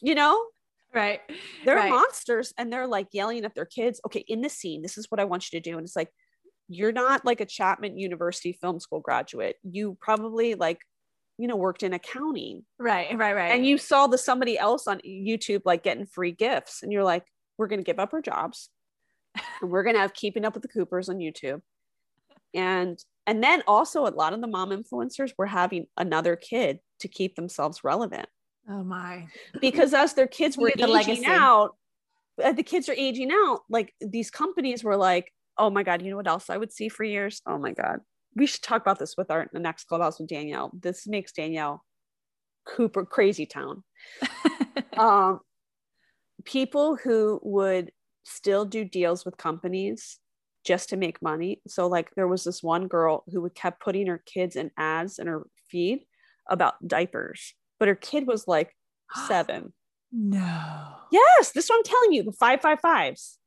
[0.01, 0.45] You know?
[0.93, 1.21] Right.
[1.65, 1.89] They're right.
[1.89, 4.01] monsters and they're like yelling at their kids.
[4.06, 5.77] Okay, in the scene, this is what I want you to do.
[5.77, 6.10] And it's like,
[6.67, 9.58] you're not like a Chapman University film school graduate.
[9.63, 10.80] You probably like,
[11.38, 12.63] you know, worked in accounting.
[12.77, 13.51] Right, right, right.
[13.51, 16.84] And you saw the somebody else on YouTube like getting free gifts.
[16.84, 17.23] And you're like,
[17.58, 18.69] we're gonna give up our jobs.
[19.62, 21.62] and we're gonna have keeping up with the Coopers on YouTube.
[22.54, 27.08] And and then also, a lot of the mom influencers were having another kid to
[27.08, 28.27] keep themselves relevant.
[28.69, 29.28] Oh my!
[29.60, 31.26] Because as their kids were the aging legacy.
[31.26, 31.76] out,
[32.38, 33.62] the kids are aging out.
[33.69, 36.89] Like these companies were like, "Oh my god, you know what else I would see
[36.89, 37.41] for years?
[37.45, 38.00] Oh my god,
[38.36, 40.71] we should talk about this with our the next clubhouse with Danielle.
[40.80, 41.84] This makes Danielle
[42.65, 43.84] Cooper crazy town.
[44.97, 45.39] um,
[46.45, 47.91] people who would
[48.24, 50.19] still do deals with companies
[50.63, 51.62] just to make money.
[51.67, 55.19] So like there was this one girl who would kept putting her kids in ads
[55.19, 56.06] in her feed
[56.50, 58.76] about diapers, but her kid was like
[59.28, 59.74] seven.
[60.12, 60.86] No.
[61.12, 62.24] Yes, this is what I'm telling you.
[62.24, 63.39] The five five fives.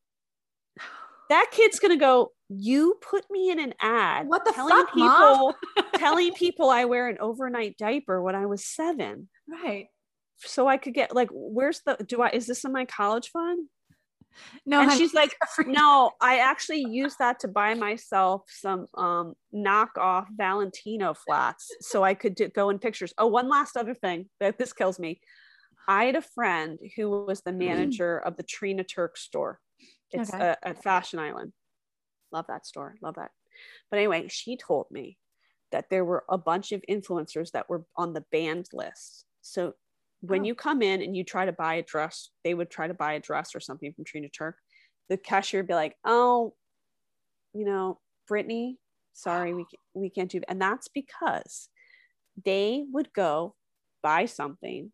[1.30, 2.32] That kid's gonna go.
[2.50, 4.28] You put me in an ad.
[4.28, 5.54] What the telling fuck, people?
[5.94, 9.30] telling people I wear an overnight diaper when I was seven.
[9.48, 9.86] Right.
[10.36, 11.96] So I could get like, where's the?
[12.06, 12.28] Do I?
[12.28, 13.68] Is this in my college fund?
[14.66, 15.34] No, and she's like,
[15.66, 22.14] no, I actually used that to buy myself some um, knockoff Valentino flats so I
[22.14, 23.12] could do, go in pictures.
[23.18, 25.20] Oh, one last other thing that this kills me.
[25.86, 29.60] I had a friend who was the manager of the Trina Turk store.
[30.10, 30.44] It's okay.
[30.44, 31.52] a, at Fashion Island.
[32.32, 32.96] Love that store.
[33.02, 33.30] Love that.
[33.90, 35.18] But anyway, she told me
[35.72, 39.26] that there were a bunch of influencers that were on the banned list.
[39.42, 39.74] So
[40.26, 40.44] when oh.
[40.44, 43.14] you come in and you try to buy a dress, they would try to buy
[43.14, 44.56] a dress or something from Trina Turk.
[45.08, 46.54] The cashier would be like, "Oh,
[47.52, 48.76] you know, Britney,
[49.12, 51.68] sorry, we we can't do." And that's because
[52.44, 53.54] they would go
[54.02, 54.92] buy something,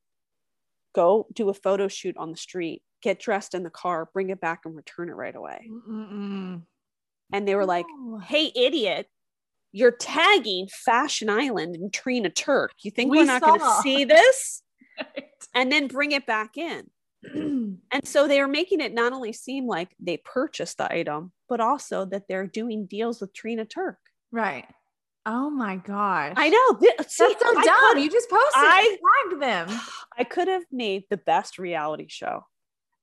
[0.94, 4.40] go do a photo shoot on the street, get dressed in the car, bring it
[4.40, 5.68] back, and return it right away.
[5.70, 6.62] Mm-mm.
[7.32, 7.86] And they were like,
[8.26, 9.06] "Hey, idiot!
[9.72, 12.72] you're tagging Fashion Island and Trina Turk.
[12.82, 14.62] You think we are not going to see this?
[15.54, 16.88] And then bring it back in.
[17.92, 21.60] And so they are making it not only seem like they purchased the item, but
[21.60, 23.98] also that they're doing deals with Trina Turk.
[24.32, 24.66] right.
[25.26, 26.32] Oh my gosh.
[26.36, 26.78] I know.
[26.78, 27.98] Th- See, That's so dumb.
[27.98, 28.96] you just posted I-
[29.28, 29.68] tagged them.
[30.18, 32.46] I could have made the best reality show.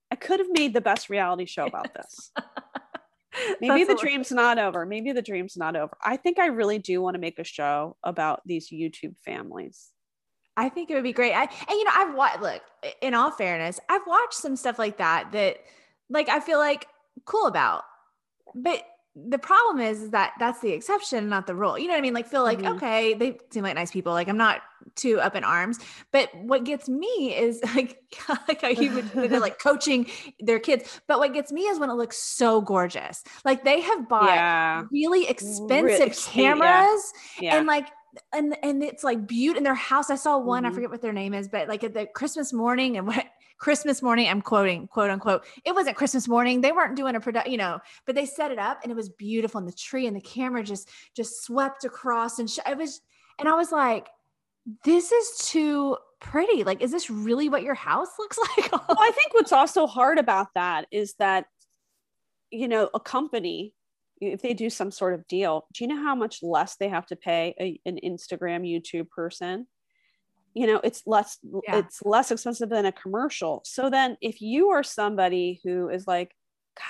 [0.10, 2.32] I could have made the best reality show about this.
[3.62, 4.86] Maybe That's the dream's not over.
[4.86, 5.96] Maybe the dream's not over.
[6.04, 9.90] I think I really do want to make a show about these YouTube families.
[10.58, 11.34] I think it would be great.
[11.34, 12.62] I, and you know, I've watched, look,
[13.02, 15.58] in all fairness, I've watched some stuff like that that
[16.10, 16.88] like I feel like
[17.26, 17.84] cool about.
[18.56, 18.84] But
[19.16, 21.78] the problem is, is that that's the exception, not the rule.
[21.78, 22.14] You know what I mean?
[22.14, 22.76] Like feel like, Mhm.
[22.76, 24.14] okay, they seem like nice people.
[24.14, 24.62] Like I'm not
[24.96, 25.80] too up in arms.
[26.12, 28.00] But what gets me is like,
[28.48, 30.08] like how you would they're like coaching
[30.40, 31.02] their kids.
[31.08, 33.24] But what gets me is when it looks so gorgeous.
[33.44, 34.84] Like they have bought yeah.
[34.92, 36.44] really expensive expen- yeah.
[36.60, 37.58] cameras Yeah.
[37.58, 37.88] and like
[38.34, 40.10] and and it's like beautiful in their house.
[40.10, 40.74] I saw one, I Mhm.
[40.74, 43.26] forget what their name is, but like at the Christmas morning and what
[43.60, 45.44] Christmas morning, I'm quoting, quote unquote.
[45.66, 46.62] It wasn't Christmas morning.
[46.62, 49.10] They weren't doing a product, you know, but they set it up and it was
[49.10, 49.58] beautiful.
[49.60, 53.02] And the tree and the camera just just swept across and sh- it was,
[53.40, 54.08] and I was like,
[54.84, 56.64] this is too pretty.
[56.64, 58.72] Like, is this really what your house looks like?
[58.72, 61.46] well, I think what's also hard about that is that,
[62.52, 63.74] you know, a company,
[64.22, 67.06] if they do some sort of deal, do you know how much less they have
[67.08, 69.68] to pay a, an Instagram, YouTube person?
[70.54, 71.78] You know, it's less Yeah.
[71.78, 73.62] it's less expensive than a commercial.
[73.66, 76.32] So then if you are somebody who is like,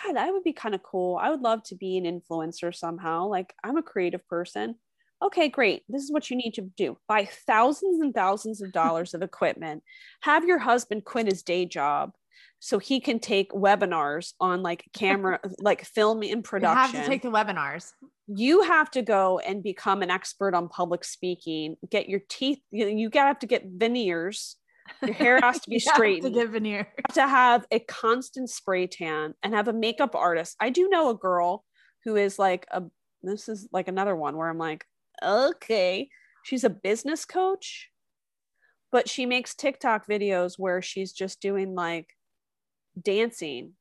[0.06, 1.18] God, I would be kind of cool.
[1.22, 3.28] I would love to be an influencer somehow.
[3.28, 4.76] Like I'm a creative person.
[5.22, 5.84] Okay, great.
[5.90, 6.98] This is what you need to do.
[7.08, 9.84] Buy thousands and thousands of dollars of equipment.
[10.22, 12.12] Have your husband quit his day job
[12.60, 17.10] so he can take webinars on like camera, like film in production You have to
[17.10, 17.92] take the webinars.
[18.28, 21.76] you have to go and become an expert on public speaking.
[21.90, 24.56] Get your teeth you, you gotta have to get veneers.
[25.04, 26.88] Your hair has to be straightened to get veneer.
[26.98, 30.56] You have to have a constant spray tan and have a makeup artist.
[30.60, 31.64] I do know a girl
[32.06, 32.84] who is like a
[33.24, 34.86] this is like another one where i'm like
[35.24, 36.08] okay
[36.44, 37.90] she's a business coach
[38.92, 42.08] but she makes tiktok videos where she's just doing like
[43.02, 43.74] dancing.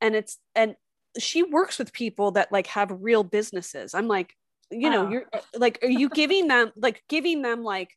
[0.00, 0.76] And it's and
[1.18, 3.94] she works with people that like have real businesses.
[3.94, 4.34] I'm like
[4.70, 5.24] you know you're
[5.56, 7.90] like are you giving them like giving them like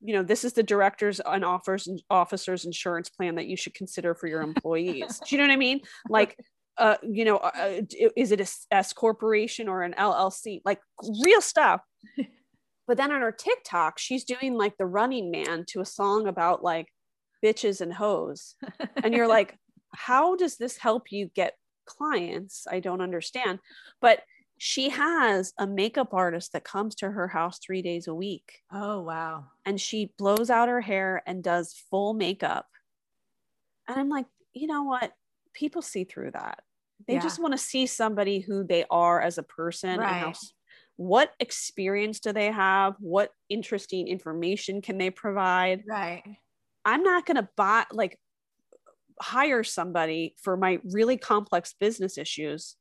[0.00, 3.74] you know this is the directors and offers and officers insurance plan that you should
[3.74, 5.20] consider for your employees.
[5.20, 5.80] Do you know what i mean?
[6.08, 6.38] Like
[6.76, 7.82] uh you know uh,
[8.16, 10.80] is it a s corporation or an llc like
[11.24, 11.80] real stuff.
[12.86, 16.62] But then on her tiktok she's doing like the running man to a song about
[16.62, 16.88] like
[17.44, 18.54] bitches and hoes.
[19.02, 19.58] And you're like
[19.94, 21.54] how does this help you get
[21.86, 22.66] clients?
[22.68, 23.60] I don't understand.
[24.00, 24.22] But
[24.58, 28.60] she has a makeup artist that comes to her house three days a week.
[28.72, 29.44] Oh, wow.
[29.66, 32.66] and she blows out her hair and does full makeup.
[33.88, 34.26] And i'm like
[34.56, 35.12] you know what?
[35.52, 36.60] People see through that.
[37.08, 37.20] They Yeah.
[37.20, 40.36] just want to see somebody who they are as a person and how, Right.
[40.96, 42.94] what experience do they have?
[43.00, 45.82] What interesting information can they provide?
[45.88, 46.22] Right.
[46.84, 48.18] I'm not going to buy like
[49.20, 52.76] hire somebody for my really complex business issues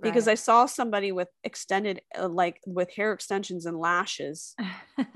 [0.00, 4.54] because I saw somebody with extended uh, like with hair extensions and lashes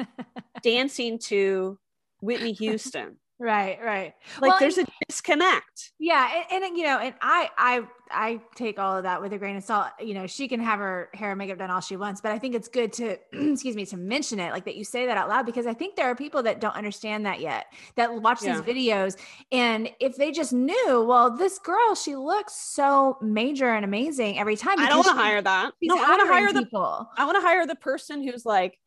[0.63, 1.79] dancing to
[2.23, 3.20] Whitney Houston.
[3.41, 4.15] Right, right.
[4.41, 5.93] Like Well, there's a disconnect.
[5.99, 9.39] Yeah, and, and you know, and I I I take all of that with a
[9.39, 9.89] grain of salt.
[10.01, 12.39] You know, she can have her hair and makeup done all she wants, but I
[12.39, 15.29] think it's good to excuse me to mention it, like that you say that out
[15.29, 18.61] loud because I think there are people that don't understand that yet that watch Yeah.
[18.61, 19.17] these videos,
[19.51, 24.57] and if they just knew, well, this girl she looks so major and amazing every
[24.57, 24.79] time.
[24.79, 25.73] I don't want to hire that.
[25.83, 28.79] No, I want to hire the people, I want to hire the person who's like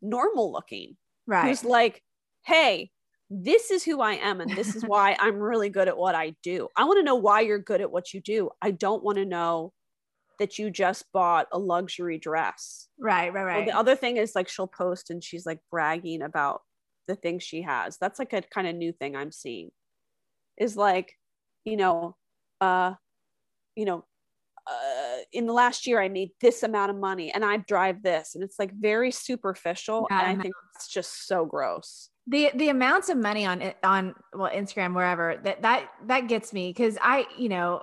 [0.00, 0.96] normal looking.
[1.26, 1.48] right?
[1.48, 2.02] Who's like,
[2.42, 2.90] "Hey,
[3.30, 6.34] this is who I am and this is why I'm really good at what I
[6.42, 6.68] do.
[6.76, 8.50] I want to know why you're good at what you do.
[8.62, 9.72] I don't want to know
[10.38, 12.88] that you just bought a luxury dress.
[12.98, 13.66] Right, right, Well, right.
[13.66, 16.62] the other thing is like she'll post and she's like bragging about
[17.06, 17.98] the things she has.
[18.00, 19.70] That's like a kind of new thing I'm seeing.
[20.56, 21.12] Is like,
[21.64, 22.16] you know,
[22.60, 22.94] uh,
[23.76, 24.04] you know,
[24.66, 28.34] uh, in the last year I made this amount of money and I drive this,
[28.34, 32.10] and it's like very superficial, Yeah, and I think it's just so gross.
[32.28, 36.52] The the amounts of money on it on well instagram wherever that that that gets
[36.52, 37.82] me because i you know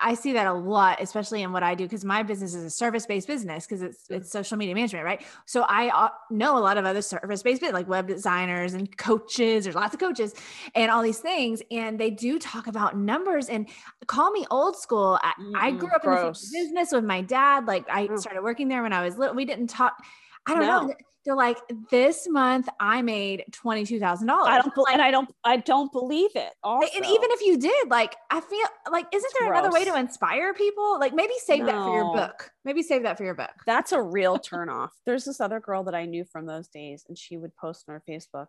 [0.00, 2.70] I see that a lot, especially in what I do, because my business is a
[2.70, 5.22] service-based business because it's it's social media management, right?
[5.44, 9.64] So I uh, know a lot of other service-based like web designers and coaches.
[9.64, 10.34] There's lots of coaches
[10.74, 13.50] and all these things, and they do talk about numbers.
[13.50, 13.68] And
[14.06, 15.18] call me old school.
[15.22, 16.50] I, I grew up gross.
[16.50, 17.66] in the business with my dad.
[17.66, 18.18] Like I mm.
[18.18, 19.34] started working there when I was little.
[19.34, 20.02] We didn't talk.
[20.46, 20.86] I don't no.
[20.86, 20.94] know
[21.24, 21.58] they're like,
[21.90, 24.48] this month I made twenty two thousand dollars.
[24.48, 26.52] I don't, like, and I don't, I don't believe it.
[26.62, 26.88] Also.
[26.96, 29.60] And even if you did, like, I feel like, isn't there Gross.
[29.60, 30.98] another way to inspire people?
[30.98, 31.66] Like, maybe save no.
[31.66, 32.50] that for your book.
[32.64, 33.52] Maybe save that for your book.
[33.66, 34.90] That's a real turnoff.
[35.04, 37.94] There's this other girl that I knew from those days, and she would post on
[37.94, 38.46] her Facebook.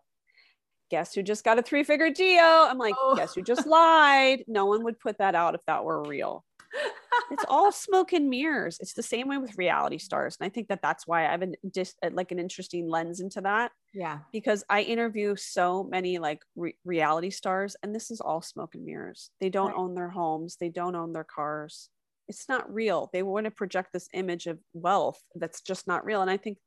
[0.90, 2.40] Guess who just got a three figure deal?
[2.42, 3.16] I'm like, oh.
[3.16, 4.44] guess who just lied?
[4.46, 6.44] No one would put that out if that were real
[7.30, 8.78] it's all smoke and mirrors.
[8.80, 10.36] It's the same way with reality stars.
[10.38, 13.20] And I think that that's why I have an, just uh, like an interesting lens
[13.20, 13.72] into that.
[13.92, 14.18] Yeah.
[14.32, 18.84] Because I interview so many like re- reality stars and this is all smoke and
[18.84, 19.30] mirrors.
[19.40, 19.78] They don't right.
[19.78, 20.56] own their homes.
[20.60, 21.88] They don't own their cars.
[22.28, 23.10] It's not real.
[23.12, 26.22] They want to project this image of wealth that's just not real.
[26.22, 26.58] And I think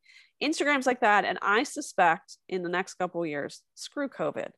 [0.43, 1.25] Instagram's like that.
[1.25, 4.49] And I suspect in the next couple years, screw COVID.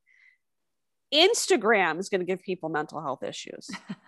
[1.13, 3.69] Instagram is going to give people mental health issues.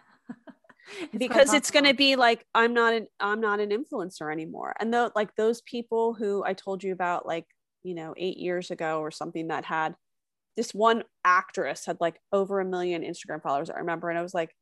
[1.01, 4.73] it's because it's going to be like i'm not an i'm not an influencer anymore.
[4.79, 7.45] And though like those people who i told you about like
[7.83, 9.95] you know eight years ago or something that had
[10.57, 14.33] this one actress had like over a million instagram followers i remember and i was
[14.33, 14.53] like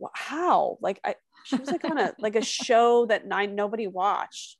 [0.00, 0.78] well, how?
[0.80, 1.14] Like i
[1.44, 4.56] she was like on a like a show that nine nobody watched.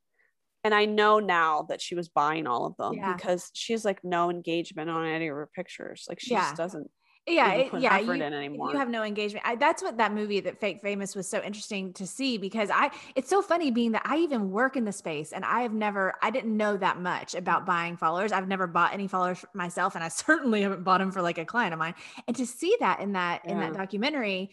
[0.63, 3.15] And i know now that she was buying all of them yeah.
[3.15, 6.05] because she's like no engagement on any of her pictures.
[6.09, 6.43] Like she yeah.
[6.43, 6.91] just doesn't
[7.31, 9.45] yeah it, yeah you, you, have no engagement.
[9.47, 12.91] I, that's what that movie that fake famous was so interesting to see because i
[13.15, 16.15] it's so funny being that i even work in the space and i have never
[16.23, 18.33] i didn't know that much about buying followers.
[18.33, 21.45] I've never bought any followers myself and i certainly haven't bought them for like a
[21.45, 21.95] client of mine.
[22.27, 23.53] And to see that in that yeah.
[23.53, 24.51] in that documentary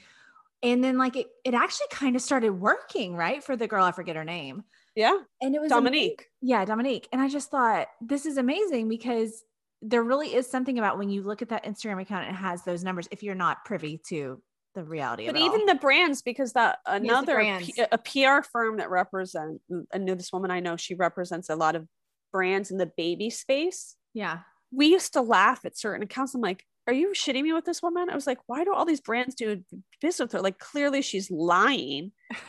[0.63, 3.91] and then like it, it actually kind of started working right for the girl i
[3.91, 4.63] forget her name.
[4.95, 5.15] Yeah.
[5.41, 6.27] And it was dominique.
[6.41, 6.49] amazing.
[6.49, 7.07] yeah dominique.
[7.11, 9.43] And i just thought this is amazing because
[9.81, 12.63] there really is something about when you look at that Instagram account and it has
[12.63, 14.41] those numbers if you're not privy to
[14.75, 15.65] the reality but even all.
[15.65, 19.59] the brands because that another P, a PR firm that represent
[19.91, 21.87] I know this woman I know she represents a lot of
[22.31, 23.95] brands in the baby space.
[24.13, 24.39] Yeah.
[24.71, 26.35] We used to laugh at certain accounts.
[26.35, 28.09] I'm like are you shitting me with this woman?
[28.09, 29.63] I was like why do all these brands do
[29.99, 30.41] business with her?
[30.41, 32.11] Like clearly she's lying.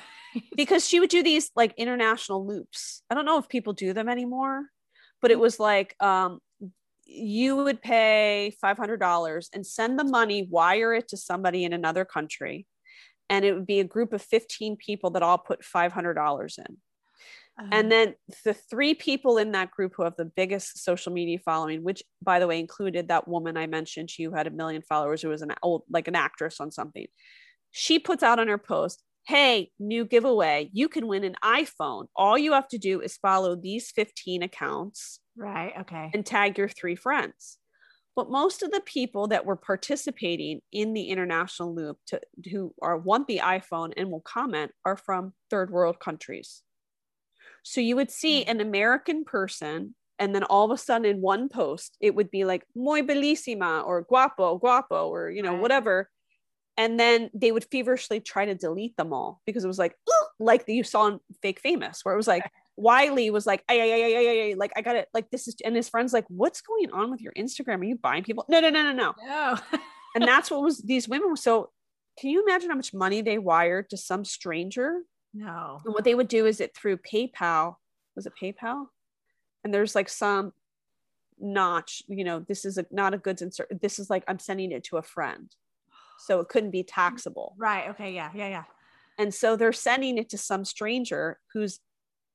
[0.54, 3.02] Because she would do these like international loops.
[3.08, 4.66] I don't know if people do them anymore
[5.20, 6.38] but it was like um
[7.08, 12.66] you would pay $500 and send the money, wire it to somebody in another country.
[13.30, 16.64] And it would be a group of 15 people that all put $500 in.
[17.58, 17.68] Uh-huh.
[17.72, 21.82] And then the three people in that group who have the biggest social media following,
[21.82, 25.22] which by the way included that woman I mentioned, she who had a million followers,
[25.22, 27.06] who was an old, like an actress on something.
[27.70, 30.70] She puts out on her post, Hey, new giveaway.
[30.72, 32.06] You can win an iPhone.
[32.16, 35.72] All you have to do is follow these 15 accounts Right.
[35.80, 36.10] Okay.
[36.12, 37.58] And tag your three friends.
[38.16, 42.20] But most of the people that were participating in the international loop to,
[42.50, 46.62] who are want the iPhone and will comment are from third world countries.
[47.62, 48.50] So you would see hmm.
[48.50, 52.44] an American person, and then all of a sudden in one post, it would be
[52.44, 55.60] like muy bellissima or guapo, guapo, or you know, right.
[55.60, 56.10] whatever.
[56.76, 59.94] And then they would feverishly try to delete them all because it was like,
[60.40, 63.92] like you saw in Fake Famous, where it was like, Wylie was like, ay, ay,
[63.92, 65.08] ay, ay, ay, like, I got it.
[65.12, 67.80] Like, this is, and his friend's like, what's going on with your Instagram?
[67.80, 68.44] Are you buying people?
[68.48, 69.14] No, no, no, no, no.
[69.26, 69.58] No.
[70.14, 71.36] and that's what was these women.
[71.36, 71.70] So
[72.20, 75.00] can you imagine how much money they wired to some stranger?
[75.34, 75.80] No.
[75.84, 77.74] And what they would do is it through PayPal.
[78.14, 78.86] Was it PayPal?
[79.64, 80.52] And there's like some
[81.40, 83.68] notch, you know, this is a, not a goods insert.
[83.82, 85.50] This is like, I'm sending it to a friend.
[86.20, 87.56] So it couldn't be taxable.
[87.58, 87.88] Right.
[87.90, 88.14] Okay.
[88.14, 88.30] Yeah.
[88.34, 88.48] Yeah.
[88.48, 88.64] Yeah.
[89.18, 91.80] And so they're sending it to some stranger who's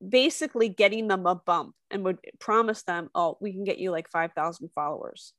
[0.08, 4.10] basically getting them a bump and would promise them, oh, we can get you like
[4.10, 5.34] 5,000 followers.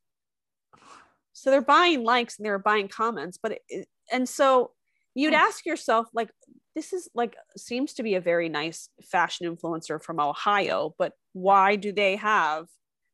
[1.33, 4.71] So they're buying likes and they're buying comments, but it, and so
[5.15, 6.31] you'd ask yourself, like,
[6.75, 11.77] this is like seems to be a very nice fashion influencer from Ohio, but why
[11.77, 12.67] do they have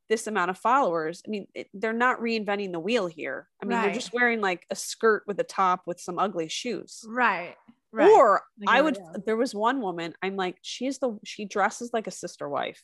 [0.09, 1.23] this amount of followers?
[1.27, 3.49] I mean, it, they're not reinventing the wheel here.
[3.63, 3.85] I mean, right.
[3.85, 7.05] they're just wearing like a skirt with a top with some ugly shoes.
[7.07, 7.57] Right.
[7.93, 8.11] Right.
[8.11, 12.07] Or I, I would, there was one woman, I'm like, she's the, she dresses like
[12.07, 12.83] a sister wife.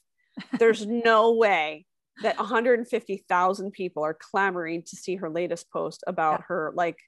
[0.59, 1.87] There's no way
[2.23, 6.45] that 150,000 people are clamoring to see her latest post about yeah.
[6.49, 6.99] her like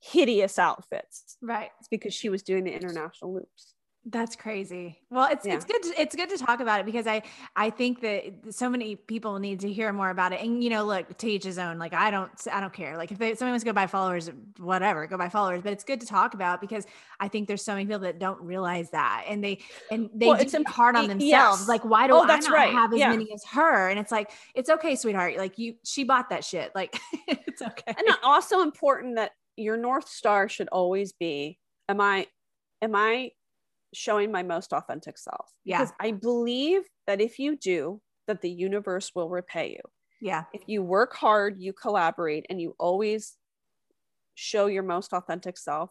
[0.00, 1.36] hideous outfits.
[1.40, 1.70] Right.
[1.80, 3.71] It's because she was doing the international loops.
[4.04, 4.98] That's crazy.
[5.10, 5.54] Well, it's yeah.
[5.54, 7.22] it's good to, it's good to talk about it because I
[7.54, 10.40] I think that so many people need to hear more about it.
[10.40, 11.78] And you know, look, to each his own.
[11.78, 12.96] Like I don't I don't care.
[12.96, 14.28] Like if they, somebody wants to go buy followers,
[14.58, 15.60] whatever, go buy followers.
[15.62, 16.84] But it's good to talk about because
[17.20, 20.40] I think there's so many people that don't realize that, and they and they well,
[20.40, 21.60] it's hard on themselves.
[21.60, 21.68] Yes.
[21.68, 22.72] Like why do oh, I not right.
[22.72, 23.10] have as yeah.
[23.10, 23.88] many as her?
[23.88, 25.36] And it's like it's okay, sweetheart.
[25.36, 26.72] Like you, she bought that shit.
[26.74, 26.98] Like
[27.28, 27.94] it's okay.
[27.96, 32.26] And uh, also important that your north star should always be: Am I?
[32.80, 33.30] Am I
[33.94, 35.50] showing my most authentic self.
[35.64, 35.78] Yeah.
[35.78, 39.80] Because I believe that if you do, that the universe will repay you.
[40.20, 40.44] Yeah.
[40.52, 43.36] If you work hard, you collaborate, and you always
[44.34, 45.90] show your most authentic self,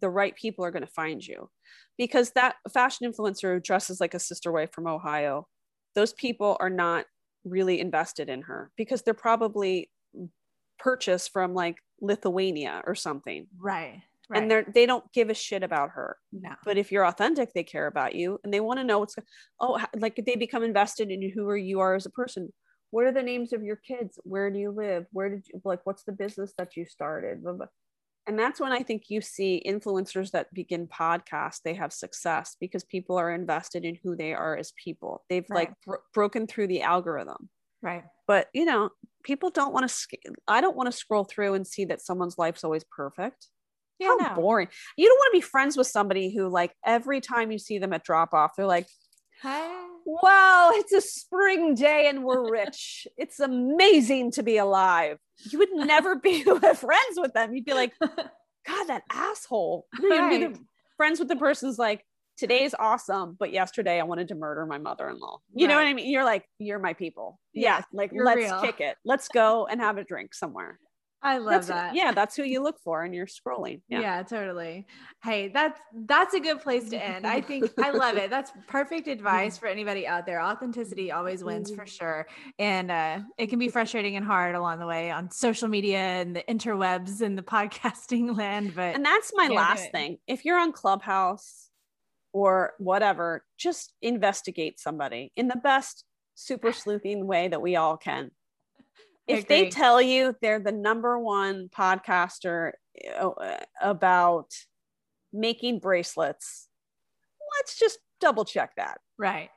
[0.00, 1.48] the right people are going to find you.
[1.96, 5.46] Because that fashion influencer who dresses like a sister wife from Ohio,
[5.94, 7.06] those people are not
[7.44, 9.90] really invested in her because they're probably
[10.78, 13.46] purchased from like Lithuania or something.
[13.58, 14.02] Right.
[14.30, 14.42] Right.
[14.42, 16.16] and they're they don't give a shit about her.
[16.32, 16.50] No.
[16.64, 19.16] but if you're authentic they care about you and they want to know what's
[19.60, 22.52] oh like they become invested in who you are as a person.
[22.90, 24.18] What are the names of your kids?
[24.24, 25.06] Where do you live?
[25.12, 27.42] Where did you like what's the business that you started?
[28.26, 32.84] And that's when i think you see influencers that begin podcasts they have success because
[32.84, 35.24] people are invested in who they are as people.
[35.30, 35.68] They've right.
[35.68, 37.48] like bro- broken through the algorithm.
[37.80, 38.04] Right.
[38.26, 38.90] But you know
[39.22, 42.38] people don't want to sc- i don't want to scroll through and see that someone's
[42.38, 43.48] life's always perfect
[43.98, 44.34] yeah, How no.
[44.34, 44.68] boring.
[44.96, 47.92] You don't want to be friends with somebody who, like, every time you see them
[47.92, 48.86] at drop off, they're like,
[49.42, 49.86] Hi.
[50.04, 53.06] Wow, it's a spring day and we're rich.
[53.16, 55.18] it's amazing to be alive.
[55.50, 56.42] You would never be
[56.74, 57.54] friends with them.
[57.54, 59.86] You'd be like, God, that asshole.
[60.00, 60.52] You'd right.
[60.54, 60.60] be
[60.96, 62.04] friends with the person's like,
[62.36, 65.38] today's awesome, but yesterday I wanted to murder my mother-in-law.
[65.54, 65.72] You right.
[65.72, 66.10] know what I mean?
[66.10, 67.38] You're like, you're my people.
[67.52, 68.60] Yeah, yeah like let's real.
[68.60, 68.96] kick it.
[69.04, 70.78] Let's go and have a drink somewhere.
[71.20, 71.94] I love that's, that.
[71.94, 73.80] Yeah, that's who you look for and you're scrolling.
[73.88, 74.00] Yeah.
[74.00, 74.86] yeah, totally.
[75.24, 77.26] Hey, that's that's a good place to end.
[77.26, 78.30] I think I love it.
[78.30, 80.40] That's perfect advice for anybody out there.
[80.40, 82.28] Authenticity always wins for sure.
[82.58, 86.36] And uh, it can be frustrating and hard along the way on social media and
[86.36, 88.74] the interwebs and the podcasting land.
[88.76, 90.18] But and that's my last thing.
[90.28, 91.68] If you're on Clubhouse
[92.32, 96.04] or whatever, just investigate somebody in the best
[96.36, 98.30] super sleuthing way that we all can
[99.28, 102.72] if they tell you they're the number one podcaster
[103.18, 103.30] uh,
[103.80, 104.52] about
[105.32, 106.68] making bracelets,
[107.58, 109.00] let's just double check that.
[109.18, 109.50] Right.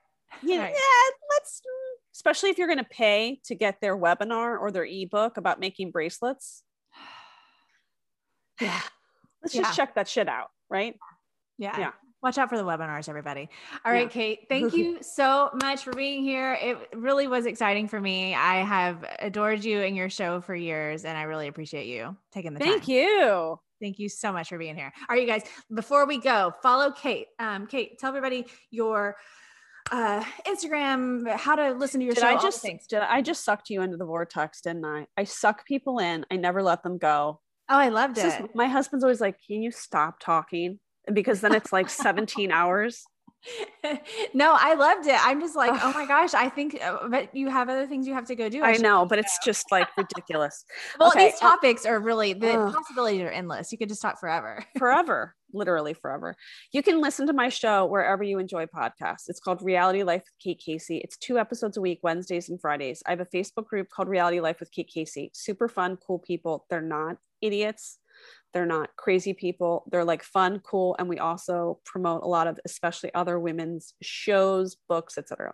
[0.43, 0.73] Yeah, right.
[0.73, 1.61] yeah let's
[2.13, 5.91] especially if you're going to pay to get their webinar or their ebook about making
[5.91, 6.63] bracelets.
[8.59, 8.79] Yeah.
[9.41, 10.93] Let's just check that shit out, right?
[11.57, 11.79] Yeah.
[11.79, 11.91] Yeah.
[12.23, 13.49] Watch out for the webinars, everybody.
[13.83, 14.09] All right, yeah.
[14.09, 16.57] Kate, thank you so much for being here.
[16.61, 18.35] It really was exciting for me.
[18.35, 22.53] I have adored you and your show for years, and I really appreciate you taking
[22.53, 22.79] the thank time.
[22.81, 23.59] Thank you.
[23.81, 24.93] Thank you so much for being here.
[25.09, 25.41] All right, you guys,
[25.73, 27.27] before we go, follow Kate.
[27.39, 29.15] Um, Kate, tell everybody your
[29.91, 32.27] uh Instagram, how to listen to your did show.
[32.27, 35.07] I just did I just sucked you into the vortex, didn't I?
[35.17, 36.23] I suck people in.
[36.29, 37.41] I never let them go.
[37.67, 38.25] Oh, I loved it.
[38.25, 40.79] Is, my husband's always like, Can you stop talking?
[41.13, 43.05] Because then it's like 17 hours.
[44.35, 45.15] no, I loved it.
[45.19, 48.13] I'm just like, oh my gosh, I think, uh, but you have other things you
[48.13, 48.61] have to go do.
[48.61, 50.63] I, I know, but it's just like ridiculous.
[50.99, 51.31] well, okay.
[51.31, 53.71] these uh, topics are really the uh, possibilities are endless.
[53.71, 56.35] You could just talk forever, forever, literally forever.
[56.71, 59.27] You can listen to my show wherever you enjoy podcasts.
[59.27, 60.97] It's called Reality Life with Kate Casey.
[60.97, 63.01] It's two episodes a week, Wednesdays and Fridays.
[63.07, 65.31] I have a Facebook group called Reality Life with Kate Casey.
[65.33, 66.65] Super fun, cool people.
[66.69, 67.97] They're not idiots
[68.53, 69.85] they're not crazy people.
[69.91, 74.77] They're like fun, cool, and we also promote a lot of especially other women's shows,
[74.87, 75.53] books, etc.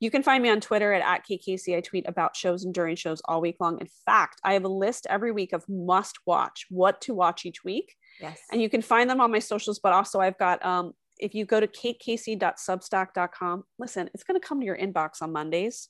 [0.00, 1.76] You can find me on Twitter at, at KKC.
[1.76, 3.80] I tweet about shows and during shows all week long.
[3.80, 7.64] In fact, I have a list every week of must watch, what to watch each
[7.64, 7.94] week.
[8.20, 8.40] Yes.
[8.50, 11.44] And you can find them on my socials, but also I've got um, if you
[11.44, 15.88] go to katecasey.substack.com, listen, it's going to come to your inbox on Mondays.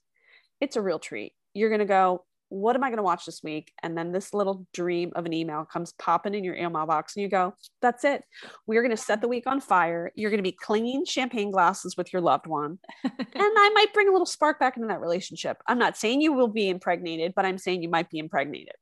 [0.61, 1.33] It's a real treat.
[1.55, 2.25] You're going to go,
[2.55, 3.73] what am I going to watch this week?
[3.83, 7.23] And then this little dream of an email comes popping in your email box, and
[7.25, 8.23] you go, That's it.
[8.67, 10.13] We're going to set the week on fire.
[10.15, 12.79] You're going to be clinging champagne glasses with your loved one.
[13.05, 15.57] and I might bring a little spark back into that relationship.
[15.67, 18.77] I'm not saying you will be impregnated, but I'm saying you might be impregnated.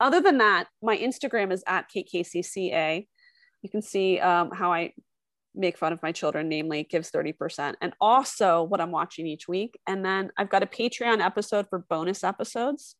[0.00, 3.06] Other than that, my Instagram is at KKCCA.
[3.62, 4.92] You can see um, how I
[5.54, 9.78] make fun of my children, namely gives 30%, and also what I'm watching each week.
[9.86, 12.96] And then I've got a Patreon episode for bonus episodes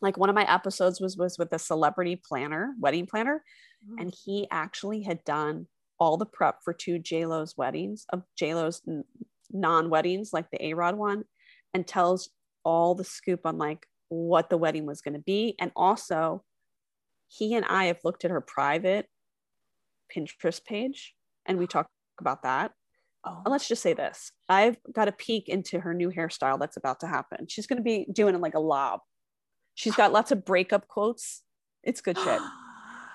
[0.00, 3.42] like one of my episodes was was with a celebrity planner wedding planner
[3.84, 4.00] mm-hmm.
[4.00, 5.66] and he actually had done
[5.98, 9.04] all the prep for two j-lo's weddings of j-lo's n-
[9.50, 11.24] non-weddings like the a-rod one
[11.74, 12.30] and tells
[12.64, 16.42] all the scoop on like what the wedding was going to be and also
[17.28, 19.06] he and i have looked at her private
[20.14, 21.14] pinterest page
[21.46, 21.88] and we talk
[22.20, 22.72] about that
[23.24, 24.32] oh, And let's just say this.
[24.48, 27.46] I've got a peek into her new hairstyle that's about to happen.
[27.48, 29.00] She's going to be doing like a lob.
[29.78, 31.44] She's got lots of breakup quotes.
[31.84, 32.40] It's good shit.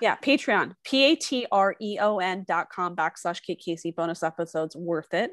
[0.01, 4.22] Yeah, Patreon, P A T R E O N dot com backslash Kate Casey bonus
[4.22, 5.32] episodes worth it.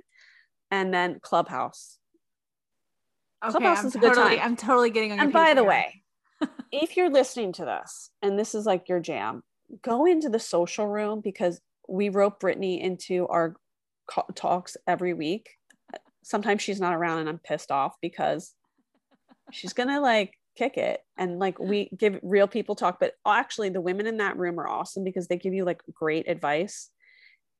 [0.70, 1.98] And then Clubhouse.
[3.44, 4.46] Okay, Clubhouse I'm is a good totally, time.
[4.46, 6.04] I'm totally getting on your And by the way,
[6.70, 9.42] if you're listening to this and this is like your jam,
[9.82, 13.56] go into the social room because we rope Britney into our
[14.06, 15.48] co- talks every week.
[16.22, 18.54] Sometimes she's not around and I'm pissed off because
[19.50, 23.80] she's gonna like kick it and like we give real people talk but actually the
[23.80, 26.90] women in that room are awesome because they give you like great advice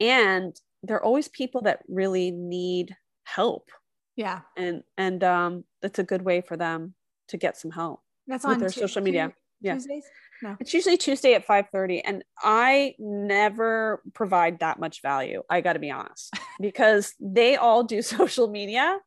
[0.01, 3.71] and they're always people that really need help
[4.17, 6.95] yeah, and and um it's a good way for them
[7.29, 9.29] to get some help that's on their Tu- social media.
[9.29, 9.75] Tu- Yeah.
[9.75, 10.05] Tuesdays.
[10.43, 15.79] No, it's usually tuesday at 5.30 and i never provide that much value i gotta
[15.79, 18.99] be honest because they all do social media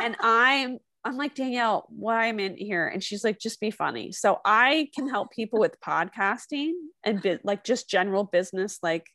[0.00, 4.12] and i'm i'm like danielle why i'm in here and she's like just be funny
[4.12, 6.72] so i can help people with podcasting
[7.04, 9.06] and bi- like just general business like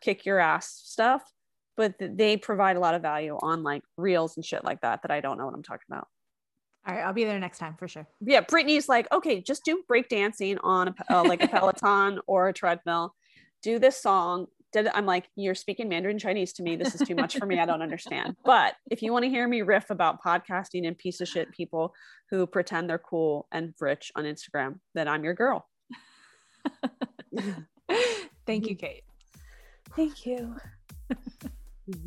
[0.00, 1.22] kick your ass stuff
[1.76, 5.02] but th- they provide a lot of value on like reels and shit like that
[5.02, 6.08] that i don't know what i'm talking about
[6.86, 8.06] all right, I'll be there next time for sure.
[8.20, 12.48] yeah, Britney's like, okay, just do break dancing on a, uh, like a Peloton or
[12.48, 13.12] a treadmill.
[13.62, 14.46] Do this song.
[14.76, 16.76] Did I'm like, you're speaking Mandarin Chinese to me.
[16.76, 17.58] This is too much for me.
[17.58, 18.36] I don't understand.
[18.44, 21.94] But if you want to hear me riff about podcasting and piece of shit people
[22.30, 25.66] who pretend they're cool and rich on Instagram, then I'm your girl.
[28.46, 29.04] Thank you, Kate.
[29.96, 30.56] Thank you.